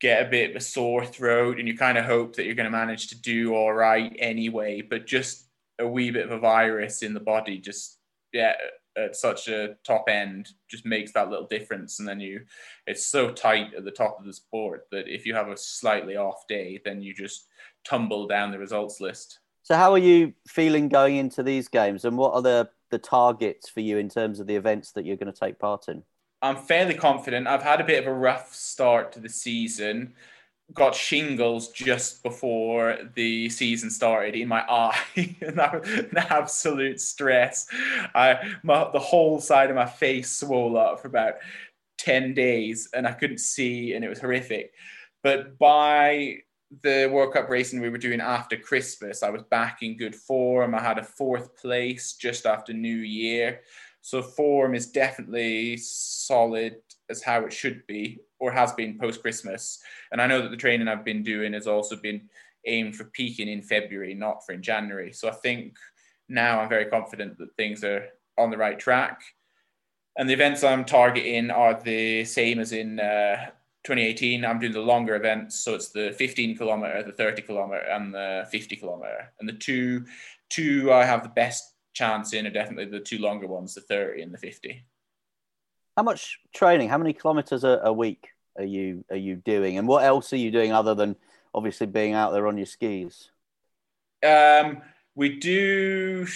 get 0.00 0.26
a 0.26 0.30
bit 0.30 0.50
of 0.50 0.56
a 0.56 0.60
sore 0.60 1.04
throat 1.04 1.58
and 1.58 1.68
you 1.68 1.76
kind 1.76 1.98
of 1.98 2.06
hope 2.06 2.34
that 2.34 2.46
you're 2.46 2.54
going 2.54 2.64
to 2.64 2.70
manage 2.70 3.08
to 3.08 3.20
do 3.20 3.54
all 3.54 3.72
right 3.72 4.16
anyway 4.18 4.80
but 4.80 5.06
just 5.06 5.49
a 5.80 5.88
wee 5.88 6.10
bit 6.10 6.26
of 6.26 6.32
a 6.32 6.38
virus 6.38 7.02
in 7.02 7.14
the 7.14 7.20
body 7.20 7.58
just 7.58 7.98
yeah 8.32 8.54
at 8.96 9.16
such 9.16 9.48
a 9.48 9.76
top 9.84 10.04
end 10.08 10.48
just 10.68 10.84
makes 10.84 11.12
that 11.12 11.30
little 11.30 11.46
difference. 11.46 12.00
And 12.00 12.08
then 12.08 12.20
you 12.20 12.40
it's 12.86 13.06
so 13.06 13.30
tight 13.30 13.74
at 13.76 13.84
the 13.84 13.90
top 13.90 14.18
of 14.18 14.26
the 14.26 14.32
sport 14.32 14.86
that 14.90 15.08
if 15.08 15.26
you 15.26 15.34
have 15.34 15.48
a 15.48 15.56
slightly 15.56 16.16
off 16.16 16.46
day 16.48 16.80
then 16.84 17.00
you 17.00 17.14
just 17.14 17.46
tumble 17.84 18.26
down 18.26 18.50
the 18.50 18.58
results 18.58 19.00
list. 19.00 19.40
So 19.62 19.76
how 19.76 19.92
are 19.92 19.98
you 19.98 20.34
feeling 20.48 20.88
going 20.88 21.16
into 21.16 21.42
these 21.42 21.68
games? 21.68 22.04
And 22.04 22.16
what 22.16 22.34
are 22.34 22.42
the 22.42 22.68
the 22.90 22.98
targets 22.98 23.68
for 23.68 23.80
you 23.80 23.98
in 23.98 24.08
terms 24.08 24.40
of 24.40 24.48
the 24.48 24.56
events 24.56 24.92
that 24.92 25.04
you're 25.04 25.16
going 25.16 25.32
to 25.32 25.38
take 25.38 25.58
part 25.58 25.88
in? 25.88 26.02
I'm 26.42 26.56
fairly 26.56 26.94
confident. 26.94 27.46
I've 27.46 27.62
had 27.62 27.80
a 27.80 27.84
bit 27.84 28.02
of 28.02 28.06
a 28.06 28.14
rough 28.14 28.54
start 28.54 29.12
to 29.12 29.20
the 29.20 29.28
season 29.28 30.14
got 30.74 30.94
shingles 30.94 31.68
just 31.68 32.22
before 32.22 32.98
the 33.14 33.48
season 33.48 33.90
started 33.90 34.34
in 34.34 34.48
my 34.48 34.60
eye. 34.68 34.98
And 35.40 35.58
that 35.58 35.86
an 35.86 36.16
absolute 36.16 37.00
stress. 37.00 37.66
I 38.14 38.38
my, 38.62 38.88
the 38.92 38.98
whole 38.98 39.40
side 39.40 39.70
of 39.70 39.76
my 39.76 39.86
face 39.86 40.30
swole 40.30 40.76
up 40.76 41.00
for 41.00 41.08
about 41.08 41.34
10 41.98 42.32
days 42.32 42.88
and 42.94 43.06
i 43.06 43.12
couldn't 43.12 43.40
see 43.40 43.92
and 43.94 44.04
it 44.04 44.08
was 44.08 44.20
horrific. 44.20 44.72
But 45.22 45.58
by 45.58 46.38
the 46.82 47.10
world 47.12 47.34
cup 47.34 47.50
racing 47.50 47.80
we 47.80 47.88
were 47.88 47.98
doing 47.98 48.20
after 48.20 48.56
christmas 48.56 49.24
i 49.24 49.28
was 49.28 49.42
back 49.42 49.82
in 49.82 49.96
good 49.96 50.14
form. 50.14 50.74
I 50.74 50.80
had 50.80 50.98
a 50.98 51.04
fourth 51.04 51.56
place 51.56 52.14
just 52.14 52.46
after 52.46 52.72
new 52.72 52.96
year. 52.96 53.60
So 54.02 54.22
form 54.22 54.74
is 54.74 54.86
definitely 54.86 55.76
solid 55.76 56.76
as 57.10 57.22
how 57.22 57.44
it 57.44 57.52
should 57.52 57.86
be 57.86 58.20
or 58.40 58.50
has 58.50 58.72
been 58.72 58.98
post 58.98 59.22
Christmas. 59.22 59.80
And 60.10 60.20
I 60.20 60.26
know 60.26 60.42
that 60.42 60.50
the 60.50 60.56
training 60.56 60.88
I've 60.88 61.04
been 61.04 61.22
doing 61.22 61.52
has 61.52 61.66
also 61.66 61.96
been 61.96 62.22
aimed 62.66 62.96
for 62.96 63.04
peaking 63.04 63.48
in 63.48 63.62
February, 63.62 64.14
not 64.14 64.44
for 64.44 64.52
in 64.52 64.62
January. 64.62 65.12
So 65.12 65.28
I 65.28 65.32
think 65.32 65.76
now 66.28 66.60
I'm 66.60 66.68
very 66.68 66.86
confident 66.86 67.38
that 67.38 67.54
things 67.56 67.84
are 67.84 68.08
on 68.38 68.50
the 68.50 68.58
right 68.58 68.78
track. 68.78 69.20
And 70.16 70.28
the 70.28 70.34
events 70.34 70.64
I'm 70.64 70.84
targeting 70.84 71.50
are 71.50 71.80
the 71.80 72.24
same 72.24 72.58
as 72.58 72.72
in 72.72 72.98
uh, 72.98 73.50
2018. 73.84 74.44
I'm 74.44 74.58
doing 74.58 74.72
the 74.72 74.80
longer 74.80 75.14
events, 75.14 75.60
so 75.60 75.74
it's 75.74 75.90
the 75.90 76.12
15 76.18 76.56
kilometer, 76.56 77.02
the 77.02 77.12
30 77.12 77.42
kilometer, 77.42 77.82
and 77.82 78.12
the 78.12 78.46
50 78.50 78.76
kilometer. 78.76 79.32
And 79.38 79.48
the 79.48 79.54
two, 79.54 80.04
two 80.48 80.92
I 80.92 81.04
have 81.04 81.22
the 81.22 81.30
best 81.30 81.74
chance 81.94 82.32
in 82.32 82.46
are 82.46 82.50
definitely 82.50 82.86
the 82.86 83.00
two 83.00 83.18
longer 83.18 83.46
ones, 83.46 83.74
the 83.74 83.80
30 83.82 84.22
and 84.22 84.34
the 84.34 84.38
50. 84.38 84.84
How 86.00 86.04
much 86.04 86.40
training? 86.54 86.88
How 86.88 86.96
many 86.96 87.12
kilometers 87.12 87.62
a, 87.62 87.78
a 87.84 87.92
week 87.92 88.28
are 88.56 88.64
you 88.64 89.04
are 89.10 89.18
you 89.18 89.36
doing, 89.36 89.76
and 89.76 89.86
what 89.86 90.02
else 90.02 90.32
are 90.32 90.38
you 90.38 90.50
doing 90.50 90.72
other 90.72 90.94
than 90.94 91.14
obviously 91.54 91.86
being 91.86 92.14
out 92.14 92.32
there 92.32 92.46
on 92.46 92.56
your 92.56 92.64
skis? 92.64 93.30
Um, 94.26 94.80
we 95.14 95.38
do. 95.38 96.26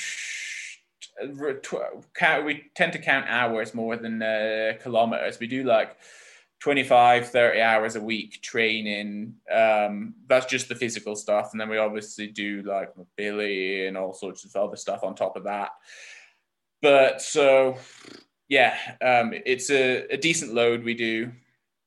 We 1.18 2.64
tend 2.74 2.92
to 2.92 2.98
count 2.98 3.24
hours 3.26 3.72
more 3.72 3.96
than 3.96 4.20
uh, 4.20 4.74
kilometers. 4.82 5.40
We 5.40 5.46
do 5.46 5.64
like 5.64 5.96
25, 6.60 7.30
30 7.30 7.60
hours 7.62 7.96
a 7.96 8.02
week 8.02 8.42
training. 8.42 9.36
Um, 9.50 10.16
that's 10.26 10.44
just 10.44 10.68
the 10.68 10.74
physical 10.74 11.16
stuff. 11.16 11.52
And 11.52 11.60
then 11.60 11.70
we 11.70 11.78
obviously 11.78 12.26
do 12.26 12.60
like 12.66 12.94
mobility 12.98 13.86
and 13.86 13.96
all 13.96 14.12
sorts 14.12 14.44
of 14.44 14.54
other 14.56 14.76
stuff 14.76 15.02
on 15.02 15.14
top 15.14 15.36
of 15.36 15.44
that. 15.44 15.70
But 16.82 17.22
so 17.22 17.78
yeah, 18.54 18.76
um, 19.02 19.32
it's 19.44 19.68
a, 19.68 20.06
a 20.12 20.16
decent 20.16 20.54
load 20.54 20.84
we 20.84 20.94
do, 20.94 21.32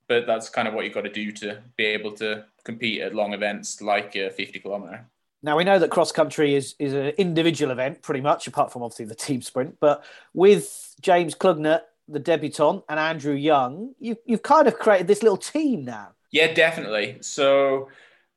but 0.09 0.27
that's 0.27 0.50
kind 0.50 0.67
of 0.67 0.74
what 0.74 0.83
you've 0.83 0.93
got 0.93 1.05
to 1.05 1.09
do 1.09 1.31
to 1.31 1.63
be 1.77 1.86
able 1.86 2.12
to 2.17 2.43
compete 2.65 3.00
at 3.00 3.15
long 3.15 3.33
events 3.33 3.81
like 3.81 4.17
a 4.17 4.29
50 4.29 4.59
kilometer. 4.59 5.05
Now 5.41 5.55
we 5.55 5.63
know 5.63 5.79
that 5.79 5.91
cross 5.91 6.12
country 6.12 6.55
is 6.55 6.75
is 6.77 6.91
an 6.91 7.13
individual 7.17 7.71
event, 7.71 8.01
pretty 8.01 8.19
much, 8.19 8.47
apart 8.47 8.74
from 8.74 8.83
obviously 8.83 9.05
the 9.05 9.15
team 9.15 9.41
sprint. 9.41 9.77
But 9.79 10.03
with 10.33 10.93
James 11.00 11.36
Clugnet, 11.36 11.83
the 12.09 12.19
debutant, 12.19 12.83
and 12.89 13.00
Andrew 13.00 13.36
Young, 13.36 13.93
you 13.97 14.17
you've 14.25 14.41
kind 14.41 14.67
of 14.67 14.77
created 14.77 15.07
this 15.07 15.24
little 15.24 15.38
team 15.38 15.86
now. 15.86 16.09
Yeah, 16.31 16.53
definitely. 16.53 17.19
So 17.21 17.88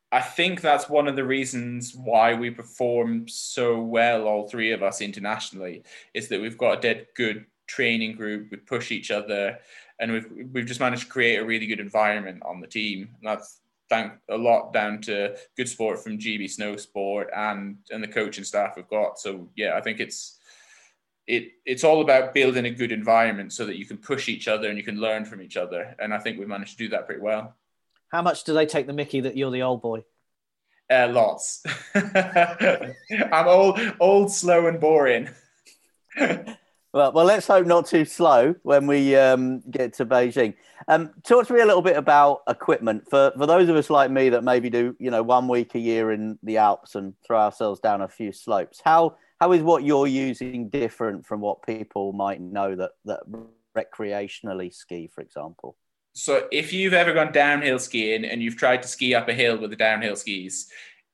I 0.09 0.21
think 0.21 0.61
that's 0.61 0.87
one 0.87 1.09
of 1.09 1.17
the 1.17 1.25
reasons 1.25 1.93
why 1.95 2.33
we 2.33 2.49
perform 2.49 3.27
so 3.27 3.81
well, 3.81 4.25
all 4.25 4.47
three 4.47 4.71
of 4.71 4.83
us 4.83 5.01
internationally, 5.01 5.83
is 6.13 6.29
that 6.29 6.39
we've 6.39 6.57
got 6.57 6.77
a 6.77 6.81
dead 6.81 7.07
good 7.15 7.45
training 7.71 8.15
group. 8.15 8.51
We 8.51 8.57
push 8.57 8.91
each 8.91 9.11
other, 9.11 9.59
and 9.99 10.11
we've 10.11 10.27
we've 10.51 10.65
just 10.65 10.79
managed 10.79 11.03
to 11.03 11.09
create 11.09 11.37
a 11.37 11.45
really 11.45 11.67
good 11.67 11.79
environment 11.79 12.43
on 12.43 12.59
the 12.59 12.67
team. 12.67 13.09
And 13.19 13.29
that's 13.29 13.61
thank 13.89 14.13
a 14.29 14.37
lot 14.37 14.73
down 14.73 15.01
to 15.01 15.35
good 15.57 15.67
sport 15.67 16.03
from 16.03 16.17
GB 16.17 16.45
Snowsport 16.45 17.27
and 17.35 17.77
and 17.91 18.03
the 18.03 18.07
coaching 18.07 18.43
staff 18.43 18.73
we've 18.75 18.87
got. 18.87 19.19
So 19.19 19.49
yeah, 19.55 19.75
I 19.77 19.81
think 19.81 19.99
it's 19.99 20.37
it 21.27 21.51
it's 21.65 21.83
all 21.83 22.01
about 22.01 22.33
building 22.33 22.65
a 22.65 22.71
good 22.71 22.91
environment 22.91 23.53
so 23.53 23.65
that 23.65 23.77
you 23.77 23.85
can 23.85 23.97
push 23.97 24.27
each 24.27 24.47
other 24.47 24.67
and 24.67 24.77
you 24.77 24.83
can 24.83 24.99
learn 24.99 25.23
from 25.25 25.41
each 25.41 25.57
other. 25.57 25.95
And 25.99 26.13
I 26.13 26.19
think 26.19 26.39
we've 26.39 26.47
managed 26.47 26.77
to 26.77 26.83
do 26.85 26.89
that 26.89 27.05
pretty 27.05 27.21
well. 27.21 27.55
How 28.09 28.21
much 28.21 28.43
do 28.43 28.53
they 28.53 28.65
take 28.65 28.87
the 28.87 28.93
Mickey 28.93 29.21
that 29.21 29.37
you're 29.37 29.51
the 29.51 29.61
old 29.61 29.81
boy? 29.81 30.03
Uh, 30.89 31.07
lots. 31.09 31.63
I'm 31.95 33.47
old, 33.47 33.79
old, 34.01 34.29
slow, 34.29 34.67
and 34.67 34.77
boring. 34.77 35.29
Well, 36.93 37.13
well, 37.13 37.25
let's 37.25 37.47
hope 37.47 37.65
not 37.65 37.85
too 37.85 38.03
slow 38.03 38.53
when 38.63 38.85
we 38.85 39.15
um, 39.15 39.61
get 39.71 39.93
to 39.93 40.05
Beijing. 40.05 40.55
Um, 40.89 41.11
talk 41.23 41.47
to 41.47 41.53
me 41.53 41.61
a 41.61 41.65
little 41.65 41.81
bit 41.81 41.95
about 41.95 42.41
equipment 42.49 43.09
for 43.09 43.31
for 43.37 43.45
those 43.45 43.69
of 43.69 43.77
us 43.77 43.89
like 43.89 44.11
me 44.11 44.29
that 44.29 44.43
maybe 44.43 44.69
do 44.69 44.95
you 44.99 45.09
know 45.09 45.23
one 45.23 45.47
week 45.47 45.73
a 45.75 45.79
year 45.79 46.11
in 46.11 46.37
the 46.43 46.57
Alps 46.57 46.95
and 46.95 47.13
throw 47.25 47.39
ourselves 47.39 47.79
down 47.79 48.01
a 48.01 48.09
few 48.09 48.33
slopes. 48.33 48.81
How 48.83 49.15
how 49.39 49.53
is 49.53 49.61
what 49.61 49.83
you're 49.83 50.07
using 50.07 50.67
different 50.67 51.25
from 51.25 51.39
what 51.39 51.65
people 51.65 52.11
might 52.11 52.41
know 52.41 52.75
that 52.75 52.91
that 53.05 53.21
recreationally 53.75 54.73
ski, 54.73 55.09
for 55.13 55.21
example? 55.21 55.77
So, 56.13 56.49
if 56.51 56.73
you've 56.73 56.93
ever 56.93 57.13
gone 57.13 57.31
downhill 57.31 57.79
skiing 57.79 58.25
and 58.25 58.43
you've 58.43 58.57
tried 58.57 58.81
to 58.81 58.89
ski 58.89 59.15
up 59.15 59.29
a 59.29 59.33
hill 59.33 59.57
with 59.57 59.69
the 59.69 59.77
downhill 59.77 60.17
skis, 60.17 60.69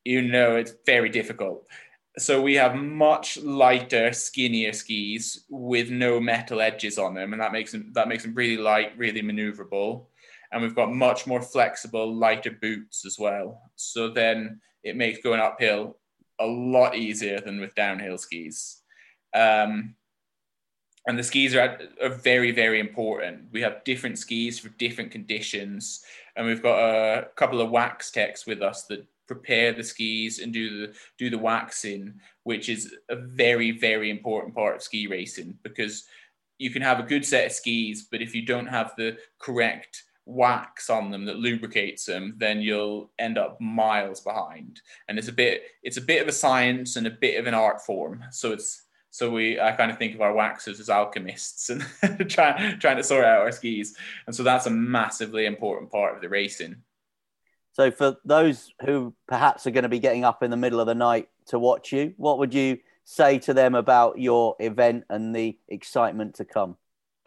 you 0.05 0.23
know 0.23 0.55
it's 0.55 0.73
very 0.87 1.09
difficult 1.09 1.67
so 2.17 2.41
we 2.41 2.55
have 2.55 2.75
much 2.75 3.37
lighter, 3.37 4.11
skinnier 4.11 4.73
skis 4.73 5.45
with 5.49 5.89
no 5.89 6.19
metal 6.19 6.61
edges 6.61 6.97
on 6.97 7.13
them, 7.13 7.33
and 7.33 7.41
that 7.41 7.51
makes 7.51 7.71
them 7.71 7.91
that 7.93 8.07
makes 8.07 8.23
them 8.23 8.33
really 8.33 8.57
light, 8.57 8.97
really 8.97 9.21
maneuverable. 9.21 10.07
And 10.51 10.61
we've 10.61 10.75
got 10.75 10.93
much 10.93 11.27
more 11.27 11.41
flexible, 11.41 12.13
lighter 12.13 12.51
boots 12.51 13.05
as 13.05 13.19
well. 13.19 13.61
So 13.75 14.09
then 14.09 14.61
it 14.83 14.95
makes 14.95 15.21
going 15.21 15.41
uphill 15.41 15.97
a 16.39 16.45
lot 16.45 16.95
easier 16.95 17.41
than 17.41 17.59
with 17.59 17.75
downhill 17.75 18.17
skis. 18.17 18.81
Um, 19.33 19.95
and 21.05 21.17
the 21.17 21.23
skis 21.23 21.55
are, 21.55 21.79
are 22.01 22.09
very, 22.09 22.51
very 22.51 22.79
important. 22.79 23.45
We 23.51 23.61
have 23.61 23.83
different 23.83 24.17
skis 24.19 24.59
for 24.59 24.69
different 24.69 25.11
conditions, 25.11 26.03
and 26.35 26.45
we've 26.47 26.63
got 26.63 26.79
a 26.79 27.27
couple 27.35 27.61
of 27.61 27.69
wax 27.69 28.11
techs 28.11 28.45
with 28.45 28.61
us 28.61 28.83
that 28.85 29.05
prepare 29.27 29.73
the 29.73 29.83
skis 29.83 30.39
and 30.39 30.53
do 30.53 30.87
the 30.87 30.93
do 31.17 31.29
the 31.29 31.37
waxing, 31.37 32.13
which 32.43 32.69
is 32.69 32.95
a 33.09 33.15
very 33.15 33.71
very 33.71 34.09
important 34.09 34.55
part 34.55 34.75
of 34.75 34.83
ski 34.83 35.07
racing 35.07 35.57
because 35.63 36.05
you 36.57 36.71
can 36.71 36.81
have 36.81 36.99
a 36.99 37.03
good 37.03 37.25
set 37.25 37.45
of 37.45 37.51
skis, 37.51 38.07
but 38.11 38.21
if 38.21 38.33
you 38.33 38.45
don't 38.45 38.67
have 38.67 38.93
the 38.97 39.17
correct 39.39 40.03
wax 40.25 40.89
on 40.89 41.09
them 41.09 41.25
that 41.25 41.37
lubricates 41.37 42.05
them, 42.05 42.35
then 42.37 42.59
you'll 42.59 43.11
end 43.17 43.37
up 43.37 43.59
miles 43.61 44.19
behind. 44.21 44.81
And 45.07 45.17
it's 45.17 45.29
a 45.29 45.33
bit 45.33 45.63
it's 45.83 45.97
a 45.97 46.01
bit 46.01 46.21
of 46.21 46.27
a 46.27 46.33
science 46.33 46.95
and 46.95 47.07
a 47.07 47.11
bit 47.11 47.39
of 47.39 47.47
an 47.47 47.53
art 47.53 47.81
form. 47.81 48.23
So 48.31 48.51
it's 48.51 48.83
so 49.09 49.31
we 49.31 49.59
I 49.59 49.71
kind 49.71 49.89
of 49.89 49.97
think 49.97 50.13
of 50.13 50.21
our 50.21 50.33
waxers 50.33 50.79
as 50.79 50.89
alchemists 50.89 51.69
and 51.69 51.83
trying 52.29 52.79
trying 52.79 52.97
to 52.97 53.03
sort 53.03 53.25
out 53.25 53.41
our 53.41 53.51
skis. 53.51 53.95
And 54.27 54.35
so 54.35 54.43
that's 54.43 54.65
a 54.65 54.71
massively 54.71 55.45
important 55.45 55.91
part 55.91 56.15
of 56.15 56.21
the 56.21 56.29
racing. 56.29 56.75
So, 57.77 57.91
for 57.91 58.17
those 58.25 58.73
who 58.83 59.13
perhaps 59.27 59.67
are 59.67 59.71
going 59.71 59.83
to 59.83 59.89
be 59.89 59.99
getting 59.99 60.23
up 60.23 60.41
in 60.41 60.49
the 60.49 60.57
middle 60.57 60.79
of 60.79 60.87
the 60.87 60.95
night 60.95 61.29
to 61.49 61.59
watch 61.59 61.91
you, 61.91 62.15
what 62.17 62.39
would 62.39 62.51
you 62.51 62.79
say 63.03 63.37
to 63.37 63.53
them 63.53 63.75
about 63.75 64.17
your 64.17 64.55
event 64.59 65.03
and 65.11 65.35
the 65.35 65.59
excitement 65.67 66.33
to 66.35 66.45
come? 66.45 66.75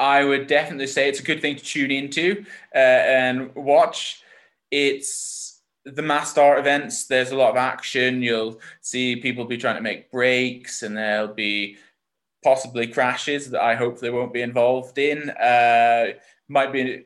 I 0.00 0.24
would 0.24 0.48
definitely 0.48 0.88
say 0.88 1.08
it's 1.08 1.20
a 1.20 1.22
good 1.22 1.40
thing 1.40 1.54
to 1.54 1.62
tune 1.62 1.92
into 1.92 2.44
uh, 2.74 2.78
and 2.78 3.54
watch. 3.54 4.24
It's 4.72 5.62
the 5.84 6.02
mass 6.02 6.32
start 6.32 6.58
events. 6.58 7.06
There's 7.06 7.30
a 7.30 7.36
lot 7.36 7.50
of 7.50 7.56
action. 7.56 8.20
You'll 8.20 8.60
see 8.80 9.14
people 9.14 9.44
be 9.44 9.56
trying 9.56 9.76
to 9.76 9.82
make 9.82 10.10
breaks, 10.10 10.82
and 10.82 10.96
there'll 10.96 11.32
be 11.32 11.76
possibly 12.42 12.88
crashes 12.88 13.50
that 13.50 13.62
I 13.62 13.76
hope 13.76 14.00
they 14.00 14.10
won't 14.10 14.32
be 14.32 14.42
involved 14.42 14.98
in. 14.98 15.30
Uh, 15.30 16.06
might 16.48 16.72
be 16.72 17.04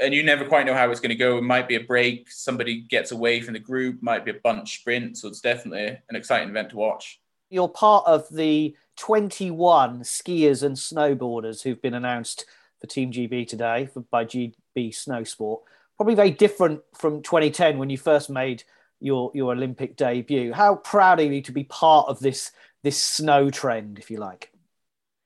and 0.00 0.14
you 0.14 0.22
never 0.22 0.44
quite 0.44 0.66
know 0.66 0.74
how 0.74 0.90
it's 0.90 1.00
going 1.00 1.10
to 1.10 1.14
go. 1.14 1.38
It 1.38 1.42
might 1.42 1.68
be 1.68 1.76
a 1.76 1.80
break, 1.80 2.30
somebody 2.30 2.80
gets 2.80 3.12
away 3.12 3.40
from 3.40 3.54
the 3.54 3.60
group, 3.60 4.02
might 4.02 4.24
be 4.24 4.30
a 4.30 4.40
bunch 4.42 4.80
sprint. 4.80 5.18
So 5.18 5.28
it's 5.28 5.40
definitely 5.40 5.98
an 6.08 6.16
exciting 6.16 6.48
event 6.48 6.70
to 6.70 6.76
watch. 6.76 7.20
You're 7.50 7.68
part 7.68 8.06
of 8.06 8.28
the 8.30 8.76
21 8.96 10.00
skiers 10.00 10.62
and 10.62 10.76
snowboarders 10.76 11.62
who've 11.62 11.80
been 11.80 11.94
announced 11.94 12.46
for 12.80 12.86
Team 12.86 13.12
GB 13.12 13.46
today 13.46 13.88
by 14.10 14.24
GB 14.24 14.54
Snowsport. 14.76 15.60
Probably 15.96 16.14
very 16.14 16.30
different 16.30 16.80
from 16.94 17.22
2010 17.22 17.76
when 17.76 17.90
you 17.90 17.98
first 17.98 18.30
made 18.30 18.64
your, 19.00 19.30
your 19.34 19.52
Olympic 19.52 19.96
debut. 19.96 20.52
How 20.52 20.76
proud 20.76 21.20
are 21.20 21.24
you 21.24 21.42
to 21.42 21.52
be 21.52 21.64
part 21.64 22.08
of 22.08 22.20
this, 22.20 22.52
this 22.82 23.02
snow 23.02 23.50
trend, 23.50 23.98
if 23.98 24.10
you 24.10 24.18
like? 24.18 24.49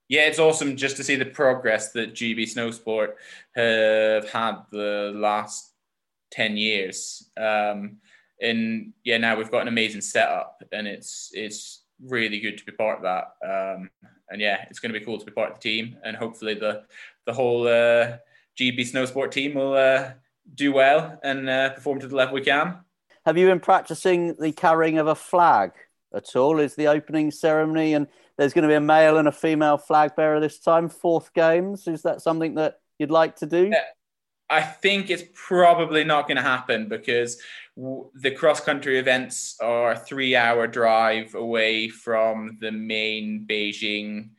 Yeah, 0.09 0.23
it's 0.23 0.39
awesome 0.39 0.77
just 0.77 0.97
to 0.99 1.05
see 1.05 1.17
the 1.17 1.25
progress 1.25 1.93
that 1.93 2.15
GB 2.15 2.43
Snowsport 2.43 3.15
have 3.55 4.29
had 4.29 4.57
the 4.71 5.13
last 5.15 5.73
10 6.33 6.57
years. 6.57 7.31
Um, 7.37 7.99
and 8.41 8.93
yeah, 9.05 9.19
now 9.19 9.37
we've 9.37 9.51
got 9.51 9.63
an 9.63 9.69
amazing 9.69 10.03
setup 10.03 10.63
and 10.73 10.87
it's, 10.87 11.31
it's 11.33 11.83
really 12.03 12.41
good 12.41 12.59
to 12.59 12.65
be 12.65 12.73
part 12.73 12.99
of 12.99 13.03
that. 13.05 13.35
Um, 13.45 13.91
and 14.29 14.41
yeah, 14.41 14.65
it's 14.69 14.79
going 14.79 14.93
to 14.93 14.99
be 14.99 15.05
cool 15.05 15.19
to 15.19 15.25
be 15.25 15.33
part 15.33 15.51
of 15.51 15.57
the 15.57 15.63
team 15.63 15.97
and 16.05 16.17
hopefully 16.17 16.55
the, 16.55 16.83
the 17.25 17.33
whole 17.33 17.67
uh, 17.67 18.19
GB 18.59 18.81
Snowsport 18.81 19.31
team 19.31 19.55
will 19.55 19.75
uh, 19.75 20.11
do 20.55 20.73
well 20.73 21.19
and 21.23 21.49
uh, 21.49 21.71
perform 21.71 22.01
to 22.01 22.09
the 22.09 22.17
level 22.17 22.35
we 22.35 22.43
can. 22.43 22.79
Have 23.25 23.39
you 23.39 23.47
been 23.47 23.61
practicing 23.61 24.35
the 24.35 24.53
carrying 24.53 24.99
of 24.99 25.07
a 25.07 25.15
flag 25.15 25.73
at 26.15 26.37
all? 26.37 26.59
Is 26.59 26.75
the 26.75 26.89
opening 26.89 27.31
ceremony 27.31 27.95
and 27.95 28.07
there's 28.37 28.53
going 28.53 28.63
to 28.63 28.69
be 28.69 28.75
a 28.75 28.81
male 28.81 29.19
and 29.19 29.29
a 29.29 29.33
female 29.33 29.79
flag 29.79 30.17
bearer 30.17 30.41
this 30.41 30.59
time. 30.59 30.89
Fourth 30.89 31.33
games. 31.35 31.87
Is 31.87 32.03
that 32.03 32.21
something 32.21 32.55
that 32.57 32.81
you'd 32.99 33.11
like 33.11 33.37
to 33.37 33.47
do? 33.47 33.73
I 34.51 34.63
think 34.63 35.11
it's 35.11 35.25
probably 35.35 36.05
not 36.05 36.29
going 36.29 36.37
to 36.37 36.43
happen 36.43 36.89
because 36.89 37.41
the 37.77 38.31
cross 38.37 38.61
country 38.61 38.99
events 38.99 39.57
are 39.61 39.93
a 39.93 39.99
three 39.99 40.37
hour 40.37 40.67
drive 40.67 41.35
away 41.35 41.89
from 41.89 42.59
the 42.61 42.71
main 42.71 43.47
Beijing 43.49 44.31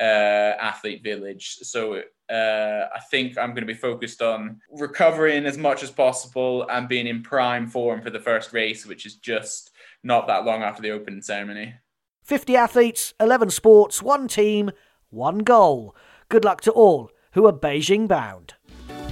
uh, 0.00 0.56
athlete 0.60 1.04
village. 1.04 1.58
So 1.62 2.02
uh, 2.30 2.88
I 2.94 3.00
think 3.10 3.36
I'm 3.36 3.50
going 3.50 3.66
to 3.66 3.72
be 3.72 3.74
focused 3.74 4.22
on 4.22 4.60
recovering 4.70 5.44
as 5.44 5.58
much 5.58 5.82
as 5.82 5.90
possible 5.90 6.66
and 6.68 6.88
being 6.88 7.06
in 7.06 7.22
prime 7.22 7.68
form 7.68 8.00
for 8.00 8.10
the 8.10 8.20
first 8.20 8.52
race, 8.52 8.86
which 8.86 9.04
is 9.04 9.16
just 9.16 9.72
not 10.02 10.26
that 10.28 10.44
long 10.44 10.62
after 10.62 10.80
the 10.80 10.92
opening 10.92 11.22
ceremony. 11.22 11.74
50 12.30 12.54
athletes, 12.54 13.12
11 13.18 13.50
sports, 13.50 14.00
one 14.00 14.28
team, 14.28 14.70
one 15.08 15.38
goal. 15.38 15.96
Good 16.28 16.44
luck 16.44 16.60
to 16.60 16.70
all 16.70 17.10
who 17.32 17.44
are 17.44 17.52
Beijing 17.52 18.06
bound. 18.06 18.54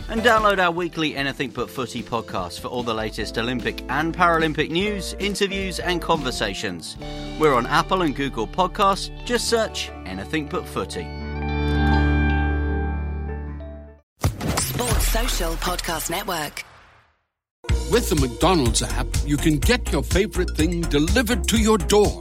And 0.09 0.21
download 0.21 0.61
our 0.61 0.71
weekly 0.71 1.17
Anything 1.17 1.51
But 1.51 1.69
Footy 1.69 2.05
podcast 2.05 2.61
for 2.61 2.69
all 2.69 2.85
the 2.85 2.95
latest 2.95 3.37
Olympic 3.37 3.83
and 3.89 4.17
Paralympic 4.17 4.71
news, 4.71 5.17
interviews, 5.19 5.81
and 5.81 6.01
conversations. 6.01 6.97
We're 7.41 7.55
on 7.55 7.67
Apple 7.67 8.03
and 8.03 8.15
Google 8.15 8.47
Podcasts. 8.47 9.11
Just 9.25 9.49
search 9.49 9.91
Anything 10.07 10.47
But 10.47 10.65
Footy. 10.65 11.03
Sports 14.61 15.09
Social 15.09 15.55
Podcast 15.55 16.09
Network. 16.09 16.65
With 17.91 18.09
the 18.11 18.15
McDonald's 18.15 18.83
app, 18.83 19.09
you 19.27 19.37
can 19.37 19.59
get 19.59 19.91
your 19.91 20.05
favorite 20.05 20.57
thing 20.57 20.83
delivered 20.83 21.49
to 21.49 21.59
your 21.59 21.79
door. 21.79 22.21